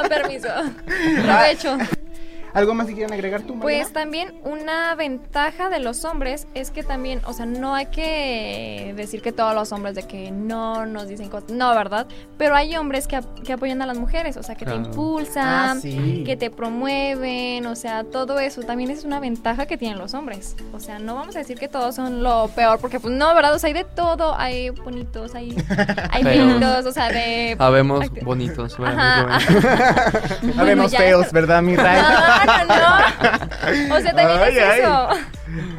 permiso. 0.10 0.50
Provecho. 1.25 1.78
¿Algo 2.56 2.74
más 2.74 2.88
que 2.88 2.94
quieran 2.94 3.14
agregar 3.14 3.42
tú, 3.42 3.54
Mariana? 3.54 3.62
Pues 3.84 3.94
también 3.94 4.34
una 4.44 4.96
ventaja 4.96 5.70
de 5.70 5.80
los 5.80 6.06
hombres 6.06 6.48
es 6.56 6.72
que 6.72 6.82
también, 6.84 7.22
o 7.26 7.34
sea, 7.34 7.46
no 7.46 7.76
hay 7.76 7.88
que 7.88 8.94
decir 8.96 9.22
que 9.22 9.32
todos 9.32 9.54
los 9.54 9.72
hombres 9.72 9.94
de 9.94 10.04
que 10.08 10.32
no 10.32 10.86
nos 10.86 11.08
dicen 11.08 11.30
cosas, 11.30 11.52
no, 11.52 11.70
¿verdad? 11.76 12.08
Pero 12.38 12.56
hay 12.56 12.76
hombres 12.78 13.08
que, 13.08 13.18
ap- 13.18 13.40
que 13.44 13.54
apoyan 13.54 13.82
a 13.82 13.86
las 13.86 13.98
mujeres, 13.98 14.38
o 14.38 14.44
sea, 14.44 14.56
que 14.56 14.66
Claro. 14.66 14.82
te 14.82 14.88
impulsan, 14.88 15.78
Ah, 15.78 15.82
sí. 15.82 16.24
que 16.26 16.36
te 16.38 16.50
promueven, 16.50 17.66
o 17.68 17.76
sea, 17.76 18.04
todo 18.06 18.40
eso 18.40 18.64
también 18.64 18.90
es 18.90 19.04
una 19.04 19.20
ventaja 19.20 19.66
que 19.66 19.78
tienen 19.78 19.98
los 20.00 20.14
hombres. 20.14 20.56
O 20.74 20.80
sea, 20.80 20.98
no 20.98 21.16
vamos 21.16 21.36
a 21.36 21.40
decir 21.40 21.60
que 21.60 21.68
todos 21.68 21.94
son 21.96 22.24
lo 22.24 22.48
peor, 22.56 22.80
porque 22.80 23.00
pues 23.00 23.14
no, 23.14 23.36
¿verdad? 23.36 23.54
O 23.54 23.60
sea, 23.60 23.68
hay 23.68 23.74
de 23.74 23.84
todo, 23.84 24.34
hay 24.38 24.70
bonitos, 24.70 25.36
hay, 25.36 25.56
hay 26.12 26.24
Feos. 26.24 26.52
feitos, 26.54 26.86
o 26.86 26.92
sea, 26.94 27.10
de... 27.10 27.56
Habemos 27.60 28.10
bonitos. 28.24 28.78
bueno. 28.78 29.02
ajá. 29.02 29.40
Habemos 30.58 30.96
feos, 30.96 31.32
¿verdad, 31.32 31.62
mi 31.62 31.76
Ray? 31.76 32.00
No. 32.68 33.96
O 33.96 34.00
sea, 34.02 34.14
también 34.14 34.40
Ay, 34.42 34.58
es 34.58 34.64
ay. 34.64 34.80
eso. 34.82 35.10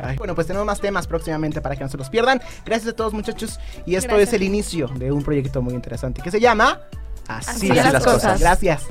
Ay, 0.03 0.17
Bueno, 0.17 0.35
pues 0.35 0.47
tenemos 0.47 0.67
más 0.67 0.81
temas 0.81 1.07
próximamente 1.07 1.61
para 1.61 1.77
que 1.77 1.83
no 1.85 1.89
se 1.91 1.97
los 1.97 2.11
pierdan. 2.11 2.41
Gracias 2.65 2.93
a 2.93 2.97
todos, 2.97 3.13
muchachos. 3.13 3.59
Y 3.87 3.95
esto 3.97 4.09
Gracias. 4.11 4.29
es 4.29 4.35
el 4.35 4.43
inicio 4.43 4.89
de 4.89 5.13
un 5.13 5.23
proyecto 5.23 5.63
muy 5.63 5.75
interesante 5.75 6.23
que 6.23 6.31
se 6.31 6.41
llama 6.41 6.81
Así, 7.29 7.51
Así 7.51 7.69
las, 7.69 7.93
las 7.93 8.05
cosas. 8.05 8.23
cosas. 8.23 8.41
Gracias. 8.41 8.83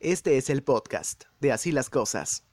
Este 0.00 0.36
es 0.38 0.50
el 0.50 0.62
podcast 0.62 1.24
de 1.40 1.52
Así 1.52 1.72
las 1.72 1.90
cosas. 1.90 2.44